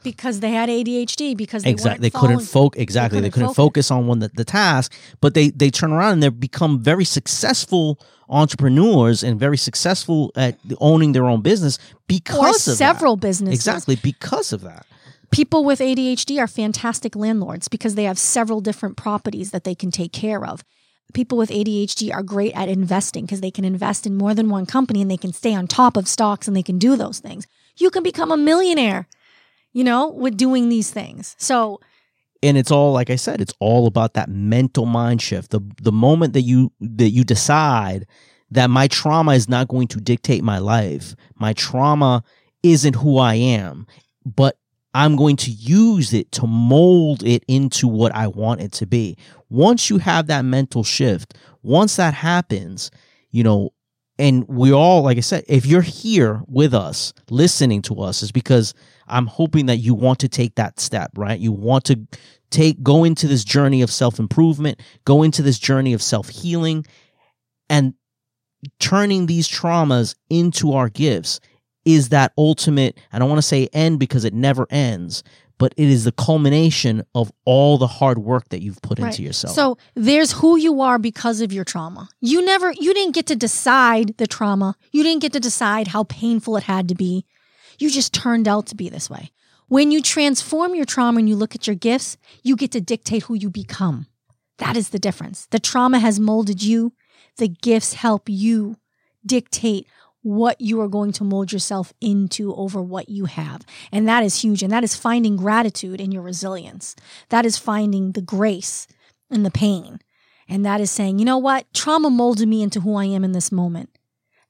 because 0.03 0.41
they 0.41 0.51
had 0.51 0.69
ADHD. 0.69 1.37
Because 1.37 1.63
they 1.63 1.71
exactly 1.71 2.09
they 2.09 2.19
couldn't 2.19 2.41
focus 2.41 2.81
exactly 2.81 3.21
they 3.21 3.31
couldn't 3.31 3.49
couldn't 3.49 3.55
focus 3.55 3.91
on 3.91 4.07
one 4.07 4.19
the, 4.21 4.31
the 4.35 4.45
task 4.45 4.93
but 5.21 5.35
they 5.35 5.51
they 5.51 5.71
turn 5.71 5.93
around 5.93 6.15
and 6.15 6.23
they 6.23 6.29
become 6.29 6.79
very 6.79 7.05
successful 7.05 7.99
entrepreneurs 8.29 9.23
and 9.23 9.39
very 9.39 9.57
successful 9.57 10.33
at 10.37 10.59
owning 10.79 11.13
their 11.13 11.27
own 11.27 11.43
business 11.43 11.79
because 12.07 12.67
or 12.67 12.73
of 12.73 12.77
several 12.77 13.17
that. 13.17 13.27
businesses. 13.27 13.59
exactly 13.59 13.97
because 13.97 14.53
of 14.53 14.63
that 14.63 14.87
People 15.35 15.65
with 15.65 15.81
ADHD 15.81 16.39
are 16.39 16.47
fantastic 16.47 17.17
landlords 17.17 17.67
because 17.67 17.97
they 17.97 18.05
have 18.05 18.21
several 18.21 18.61
different 18.61 18.97
properties 18.97 19.51
that 19.51 19.65
they 19.65 19.75
can 19.75 19.91
take 19.91 20.13
care 20.13 20.45
of. 20.45 20.63
People 21.13 21.37
with 21.39 21.51
ADHD 21.51 22.15
are 22.15 22.23
great 22.23 22.53
at 22.55 22.69
investing 22.69 23.25
because 23.25 23.41
they 23.41 23.51
can 23.51 23.65
invest 23.65 24.07
in 24.07 24.15
more 24.15 24.33
than 24.33 24.49
one 24.49 24.65
company 24.65 25.03
and 25.03 25.11
they 25.11 25.17
can 25.17 25.33
stay 25.33 25.53
on 25.53 25.67
top 25.67 25.97
of 25.97 26.07
stocks 26.07 26.47
and 26.47 26.57
they 26.57 26.63
can 26.63 26.79
do 26.79 26.95
those 26.95 27.19
things. 27.19 27.49
You 27.77 27.91
can 27.91 28.05
become 28.05 28.31
a 28.31 28.37
millionaire, 28.37 29.09
you 29.75 29.85
know, 29.85 30.09
with 30.09 30.39
doing 30.39 30.71
these 30.71 30.91
things. 30.91 31.37
So, 31.39 31.81
and 32.43 32.57
it's 32.57 32.71
all 32.71 32.93
like 32.93 33.11
I 33.11 33.17
said, 33.17 33.43
it's 33.43 33.53
all 33.61 33.87
about 33.87 34.15
that 34.15 34.31
mental 34.31 34.87
mind 34.87 35.21
shift. 35.21 35.51
The 35.51 35.61
the 35.83 35.93
moment 35.93 36.33
that 36.33 36.43
you 36.43 36.73
that 36.81 37.11
you 37.11 37.25
decide 37.25 38.07
that 38.51 38.71
my 38.71 38.87
trauma 38.89 39.33
is 39.35 39.49
not 39.49 39.69
going 39.69 39.89
to 39.89 40.01
dictate 40.01 40.43
my 40.43 40.59
life, 40.59 41.15
my 41.37 41.53
trauma 41.53 42.23
isn't 42.63 42.97
who 42.97 43.19
I 43.19 43.35
am, 43.35 43.87
but 44.25 44.57
I'm 44.95 45.17
going 45.17 45.37
to 45.37 45.51
use 45.51 46.15
it 46.15 46.31
to 46.33 46.47
mold 46.47 47.25
it 47.25 47.45
into 47.49 47.89
what 47.89 48.15
I 48.15 48.29
want 48.29 48.61
it 48.61 48.73
to 48.75 48.87
be. 48.87 49.19
Once 49.51 49.91
you 49.91 49.99
have 49.99 50.29
that 50.29 50.45
mental 50.45 50.85
shift, 50.85 51.35
once 51.63 51.97
that 51.97 52.15
happens, 52.15 52.93
you 53.33 53.43
know, 53.43 53.73
and 54.19 54.47
we 54.49 54.73
all, 54.73 55.03
like 55.03 55.17
I 55.17 55.21
said, 55.21 55.45
if 55.49 55.67
you're 55.67 55.83
here 55.83 56.43
with 56.47 56.73
us, 56.73 57.13
listening 57.31 57.83
to 57.83 58.01
us, 58.01 58.23
is 58.23 58.31
because 58.31 58.75
I'm 59.09 59.27
hoping 59.27 59.67
that 59.67 59.79
you 59.79 59.95
want 59.95 60.21
to 60.21 60.29
take 60.29 60.55
that 60.55 60.79
step, 60.79 61.11
right? 61.17 61.39
You 61.39 61.53
want 61.53 61.85
to 61.87 62.07
take, 62.51 62.83
go 62.83 63.03
into 63.03 63.27
this 63.27 63.43
journey 63.43 63.83
of 63.83 63.91
self 63.91 64.19
improvement, 64.19 64.81
go 65.05 65.23
into 65.23 65.43
this 65.43 65.59
journey 65.59 65.93
of 65.93 66.03
self 66.03 66.29
healing, 66.29 66.87
and 67.69 67.95
turning 68.79 69.27
these 69.27 69.49
traumas 69.49 70.15
into 70.31 70.73
our 70.73 70.89
gifts 70.89 71.41
is 71.85 72.11
that 72.11 72.33
ultimate, 72.39 72.99
I 73.13 73.19
don't 73.19 73.29
want 73.29 73.39
to 73.39 73.43
say 73.43 73.69
end 73.73 73.99
because 73.99 74.25
it 74.25 74.33
never 74.33 74.67
ends, 74.71 75.23
but 75.59 75.73
it 75.77 75.89
is 75.89 76.05
the 76.05 76.13
culmination 76.13 77.03
of 77.15 77.31
all 77.45 77.79
the 77.79 77.87
hard 77.87 78.19
work 78.19 78.49
that 78.49 78.61
you've 78.63 78.83
put 78.83 78.99
Right. 78.99 79.09
into 79.13 79.23
yourself. 79.23 79.55
so 79.55 79.79
there's 79.95 80.33
who 80.33 80.57
you 80.57 80.81
are 80.81 80.99
because 80.99 81.41
of 81.41 81.53
your 81.53 81.65
trauma. 81.65 82.09
You 82.21 82.45
never, 82.45 82.73
you 82.73 82.93
didn't 82.95 83.15
get 83.15 83.27
to 83.27 83.37
decide 83.37 84.17
the 84.19 84.27
trauma. 84.27 84.77
You 84.93 85.03
didn't 85.03 85.23
get 85.23 85.33
to 85.33 85.41
decide 85.41 85.89
how 85.89 86.05
painful 86.05 86.57
it 86.57 86.65
had 86.65 86.89
to 86.89 86.95
be. 86.95 87.25
You 87.79 87.91
just 87.91 88.13
turned 88.13 88.47
out 88.49 88.67
to 88.67 88.75
be 88.75 88.89
this 88.89 89.09
way. 89.09 89.31
When 89.69 89.91
you 89.91 90.03
transform 90.03 90.75
your 90.75 90.85
trauma 90.85 91.19
and 91.21 91.29
you 91.29 91.37
look 91.37 91.55
at 91.55 91.67
your 91.67 91.77
gifts, 91.77 92.17
you 92.43 92.55
get 92.57 92.71
to 92.73 92.81
dictate 92.81 93.25
who 93.25 93.35
you 93.35 93.49
become. 93.51 94.07
That 94.59 94.77
is 94.77 94.91
the 94.91 94.99
difference. 94.99 95.47
The 95.51 95.59
trauma 95.59 95.99
has 95.99 96.21
molded 96.21 96.63
you. 96.63 96.93
The 97.39 97.49
gifts 97.49 97.95
help 97.95 98.29
you 98.29 98.77
dictate 99.27 99.87
what 100.25 100.59
you 100.59 100.81
are 100.81 100.89
going 100.89 101.13
to 101.13 101.23
mold 101.23 101.53
yourself 101.53 101.93
into 102.01 102.55
over 102.55 102.81
what 102.81 103.11
you 103.11 103.27
have. 103.27 103.61
And 103.93 104.09
that 104.09 104.25
is 104.25 104.41
huge. 104.41 104.63
And 104.63 104.73
that 104.73 104.83
is 104.83 104.97
finding 104.97 105.37
gratitude 105.37 106.01
in 106.01 106.11
your 106.13 106.23
resilience. 106.23 106.97
That 107.29 107.45
is 107.45 107.59
finding 107.59 108.13
the 108.13 108.23
grace 108.23 108.89
in 109.31 109.43
the 109.43 109.51
pain. 109.51 110.01
And 110.49 110.65
that 110.65 110.81
is 110.81 110.91
saying, 110.91 111.19
you 111.19 111.27
know 111.27 111.37
what? 111.37 111.67
Trauma 111.75 112.09
molded 112.09 112.49
me 112.49 112.63
into 112.63 112.81
who 112.81 112.97
I 112.97 113.05
am 113.05 113.23
in 113.23 113.33
this 113.33 113.53
moment. 113.53 113.91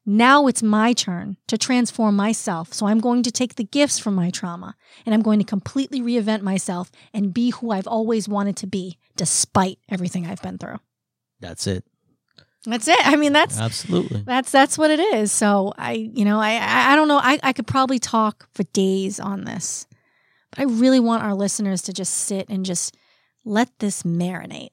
Now 0.06 0.46
it's 0.46 0.62
my 0.62 0.92
turn 0.92 1.38
to 1.48 1.58
transform 1.58 2.14
myself. 2.14 2.72
So 2.72 2.86
I'm 2.86 3.00
going 3.00 3.24
to 3.24 3.32
take 3.32 3.56
the 3.56 3.64
gifts 3.64 3.98
from 3.98 4.14
my 4.14 4.30
trauma 4.30 4.76
and 5.04 5.12
I'm 5.12 5.22
going 5.22 5.40
to 5.40 5.44
completely 5.44 6.00
reinvent 6.00 6.42
myself 6.42 6.92
and 7.12 7.34
be 7.34 7.50
who 7.50 7.72
I've 7.72 7.88
always 7.88 8.28
wanted 8.28 8.56
to 8.58 8.68
be, 8.68 8.98
despite 9.16 9.78
everything 9.88 10.24
I've 10.24 10.42
been 10.42 10.58
through. 10.58 10.78
That's 11.40 11.66
it. 11.66 11.84
That's 12.66 12.88
it. 12.88 13.06
I 13.06 13.16
mean, 13.16 13.32
that's 13.32 13.58
Absolutely. 13.58 14.22
that's 14.22 14.50
that's 14.50 14.78
what 14.78 14.90
it 14.90 15.00
is. 15.00 15.30
So 15.32 15.74
I, 15.76 15.92
you 15.92 16.24
know, 16.24 16.40
I 16.40 16.92
I, 16.92 16.96
don't 16.96 17.08
know. 17.08 17.18
I, 17.18 17.38
I 17.42 17.52
could 17.52 17.66
probably 17.66 17.98
talk 17.98 18.48
for 18.54 18.62
days 18.72 19.20
on 19.20 19.44
this, 19.44 19.86
but 20.50 20.60
I 20.60 20.64
really 20.64 21.00
want 21.00 21.22
our 21.22 21.34
listeners 21.34 21.82
to 21.82 21.92
just 21.92 22.14
sit 22.14 22.48
and 22.48 22.64
just 22.64 22.96
let 23.44 23.78
this 23.78 24.02
marinate. 24.02 24.70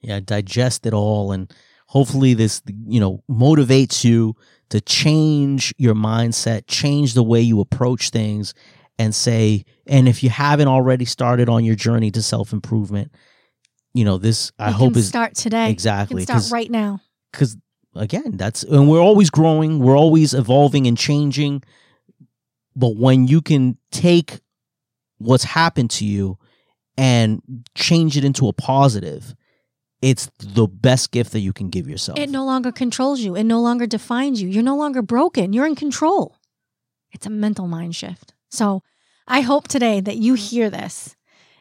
yeah 0.00 0.20
digest 0.20 0.86
it 0.86 0.92
all 0.92 1.32
and 1.32 1.52
hopefully 1.86 2.34
this 2.34 2.62
you 2.86 3.00
know 3.00 3.22
motivates 3.30 4.04
you 4.04 4.34
to 4.70 4.80
change 4.80 5.72
your 5.78 5.94
mindset 5.94 6.62
change 6.66 7.14
the 7.14 7.22
way 7.22 7.40
you 7.40 7.60
approach 7.60 8.10
things 8.10 8.54
and 8.98 9.14
say 9.14 9.64
and 9.86 10.08
if 10.08 10.22
you 10.22 10.30
haven't 10.30 10.68
already 10.68 11.04
started 11.04 11.48
on 11.48 11.64
your 11.64 11.76
journey 11.76 12.10
to 12.10 12.20
self-improvement 12.22 13.12
you 13.94 14.04
know 14.04 14.18
this 14.18 14.52
i 14.58 14.70
hope 14.70 14.96
is 14.96 15.08
start 15.08 15.34
today. 15.34 15.70
exactly 15.70 16.22
start 16.22 16.50
right 16.50 16.70
now. 16.70 17.00
Because 17.32 17.56
again 17.94 18.36
that's 18.36 18.62
and 18.62 18.88
we're 18.88 19.00
always 19.00 19.30
growing 19.30 19.78
we're 19.78 19.96
always 19.96 20.34
evolving 20.34 20.86
and 20.86 20.96
changing 20.96 21.62
but 22.76 22.96
when 22.96 23.26
you 23.26 23.40
can 23.40 23.76
take 23.90 24.40
what's 25.18 25.44
happened 25.44 25.90
to 25.90 26.04
you 26.04 26.38
and 26.96 27.42
change 27.74 28.16
it 28.16 28.24
into 28.24 28.46
a 28.48 28.52
positive 28.52 29.34
it's 30.00 30.30
the 30.38 30.66
best 30.66 31.10
gift 31.10 31.32
that 31.32 31.40
you 31.40 31.52
can 31.52 31.70
give 31.70 31.88
yourself 31.88 32.18
It 32.18 32.30
no 32.30 32.44
longer 32.44 32.70
controls 32.70 33.20
you. 33.20 33.34
It 33.34 33.44
no 33.44 33.60
longer 33.60 33.86
defines 33.86 34.40
you. 34.40 34.48
You're 34.48 34.62
no 34.62 34.76
longer 34.76 35.02
broken. 35.02 35.52
You're 35.52 35.66
in 35.66 35.74
control. 35.74 36.36
It's 37.10 37.26
a 37.26 37.30
mental 37.30 37.66
mind 37.66 37.96
shift. 37.96 38.32
So 38.48 38.82
I 39.26 39.40
hope 39.40 39.66
today 39.66 40.00
that 40.00 40.16
you 40.16 40.34
hear 40.34 40.70
this 40.70 41.16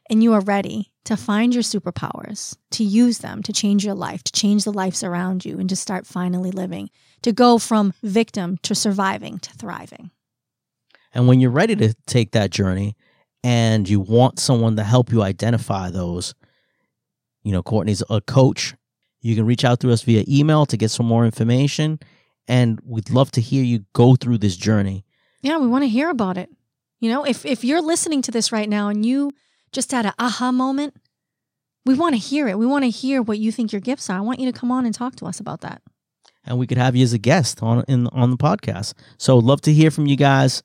and 0.09 0.23
you 0.23 0.33
are 0.33 0.41
ready 0.41 0.91
to 1.07 1.17
find 1.17 1.53
your 1.53 1.63
superpowers, 1.63 2.55
to 2.71 2.83
use 2.83 3.19
them 3.19 3.41
to 3.43 3.53
change 3.53 3.85
your 3.85 3.95
life, 3.95 4.21
to 4.23 4.31
change 4.31 4.63
the 4.63 4.73
lives 4.73 5.03
around 5.03 5.45
you, 5.45 5.59
and 5.59 5.69
to 5.69 5.75
start 5.75 6.05
finally 6.05 6.51
living, 6.51 6.89
to 7.21 7.31
go 7.31 7.57
from 7.57 7.93
victim 8.03 8.57
to 8.63 8.75
surviving 8.75 9.39
to 9.39 9.51
thriving. 9.53 10.11
and 11.13 11.27
when 11.27 11.39
you're 11.39 11.59
ready 11.61 11.75
to 11.75 11.93
take 12.05 12.31
that 12.31 12.51
journey 12.51 12.95
and 13.43 13.87
you 13.89 13.99
want 13.99 14.39
someone 14.39 14.75
to 14.75 14.83
help 14.83 15.11
you 15.11 15.21
identify 15.23 15.89
those 15.89 16.35
you 17.43 17.51
know 17.51 17.63
courtney's 17.63 18.03
a 18.09 18.19
coach 18.21 18.75
you 19.21 19.35
can 19.35 19.45
reach 19.45 19.63
out 19.65 19.79
to 19.79 19.91
us 19.91 20.01
via 20.03 20.23
email 20.27 20.65
to 20.65 20.77
get 20.77 20.91
some 20.91 21.05
more 21.05 21.25
information 21.25 21.99
and 22.47 22.79
we'd 22.83 23.09
love 23.09 23.31
to 23.31 23.41
hear 23.41 23.63
you 23.63 23.85
go 23.93 24.15
through 24.15 24.37
this 24.37 24.57
journey 24.57 25.05
Yeah, 25.41 25.57
we 25.59 25.67
want 25.67 25.83
to 25.83 25.89
hear 25.89 26.09
about 26.09 26.37
it. 26.37 26.49
You 26.99 27.09
know, 27.11 27.23
if 27.25 27.45
if 27.45 27.63
you're 27.63 27.81
listening 27.93 28.21
to 28.23 28.31
this 28.31 28.51
right 28.51 28.69
now 28.69 28.89
and 28.89 29.05
you 29.05 29.31
just 29.71 29.91
had 29.91 30.05
an 30.05 30.13
aha 30.19 30.51
moment, 30.51 30.95
we 31.85 31.93
want 31.93 32.15
to 32.15 32.19
hear 32.19 32.47
it. 32.47 32.57
We 32.57 32.65
want 32.65 32.83
to 32.83 32.89
hear 32.89 33.21
what 33.21 33.39
you 33.39 33.51
think 33.51 33.71
your 33.71 33.81
gifts 33.81 34.09
are. 34.09 34.17
I 34.17 34.21
want 34.21 34.39
you 34.39 34.51
to 34.51 34.57
come 34.57 34.71
on 34.71 34.85
and 34.85 34.93
talk 34.93 35.15
to 35.17 35.25
us 35.25 35.39
about 35.39 35.61
that. 35.61 35.81
and 36.45 36.57
we 36.57 36.67
could 36.67 36.77
have 36.77 36.95
you 36.95 37.03
as 37.03 37.13
a 37.13 37.17
guest 37.17 37.61
on 37.61 37.83
in 37.87 38.07
on 38.07 38.31
the 38.31 38.37
podcast. 38.37 38.93
So 39.17 39.37
love 39.37 39.61
to 39.61 39.73
hear 39.73 39.91
from 39.91 40.05
you 40.05 40.15
guys, 40.15 40.63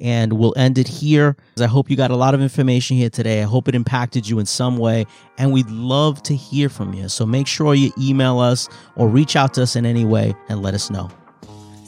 and 0.00 0.32
we'll 0.34 0.54
end 0.56 0.76
it 0.78 0.88
here. 0.88 1.36
I 1.58 1.66
hope 1.66 1.90
you 1.90 1.96
got 1.96 2.10
a 2.10 2.16
lot 2.16 2.34
of 2.34 2.40
information 2.42 2.96
here 2.96 3.10
today. 3.10 3.40
I 3.42 3.46
hope 3.46 3.68
it 3.68 3.74
impacted 3.74 4.28
you 4.28 4.38
in 4.38 4.46
some 4.46 4.76
way, 4.78 5.06
and 5.38 5.52
we'd 5.52 5.70
love 5.70 6.22
to 6.24 6.34
hear 6.34 6.68
from 6.68 6.92
you. 6.94 7.08
So 7.08 7.24
make 7.26 7.46
sure 7.46 7.74
you 7.74 7.92
email 7.98 8.38
us 8.38 8.68
or 8.96 9.08
reach 9.08 9.36
out 9.36 9.54
to 9.54 9.62
us 9.62 9.76
in 9.76 9.86
any 9.86 10.04
way 10.04 10.34
and 10.48 10.62
let 10.62 10.74
us 10.74 10.90
know. 10.90 11.10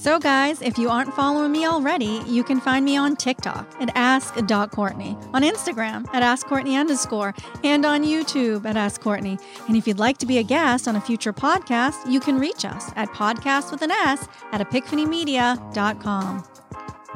So, 0.04 0.18
guys, 0.18 0.60
if 0.60 0.76
you 0.76 0.90
aren't 0.90 1.14
following 1.14 1.50
me 1.50 1.64
already, 1.64 2.20
you 2.26 2.44
can 2.44 2.60
find 2.60 2.84
me 2.84 2.94
on 2.94 3.16
TikTok 3.16 3.74
at 3.80 3.90
ask.courtney, 3.94 5.16
on 5.32 5.40
Instagram 5.40 6.06
at 6.12 6.22
askcourtney 6.22 6.78
underscore, 6.78 7.34
and 7.64 7.86
on 7.86 8.04
YouTube 8.04 8.66
at 8.66 8.76
Ask 8.76 9.00
Courtney. 9.00 9.38
And 9.66 9.78
if 9.78 9.88
you'd 9.88 9.98
like 9.98 10.18
to 10.18 10.26
be 10.26 10.36
a 10.36 10.42
guest 10.42 10.86
on 10.86 10.96
a 10.96 11.00
future 11.00 11.32
podcast, 11.32 11.94
you 12.06 12.20
can 12.20 12.38
reach 12.38 12.66
us 12.66 12.92
at 12.96 13.08
podcast 13.12 13.72
with 13.72 13.80
an 13.80 13.92
S 13.92 14.28
at 14.52 14.60
epicphanymedia.com. 14.60 16.44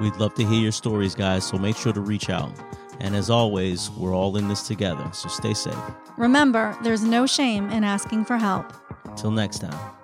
We'd 0.00 0.16
love 0.16 0.32
to 0.36 0.46
hear 0.46 0.58
your 0.58 0.72
stories, 0.72 1.14
guys. 1.14 1.44
So 1.44 1.58
make 1.58 1.76
sure 1.76 1.92
to 1.92 2.00
reach 2.00 2.30
out. 2.30 2.52
And 3.00 3.14
as 3.14 3.28
always, 3.28 3.90
we're 3.90 4.14
all 4.14 4.34
in 4.38 4.48
this 4.48 4.66
together. 4.66 5.06
So 5.12 5.28
stay 5.28 5.52
safe. 5.52 5.76
Remember, 6.16 6.74
there's 6.82 7.04
no 7.04 7.26
shame 7.26 7.68
in 7.68 7.84
asking 7.84 8.24
for 8.24 8.38
help. 8.38 8.72
Till 9.14 9.30
next 9.30 9.58
time. 9.58 9.97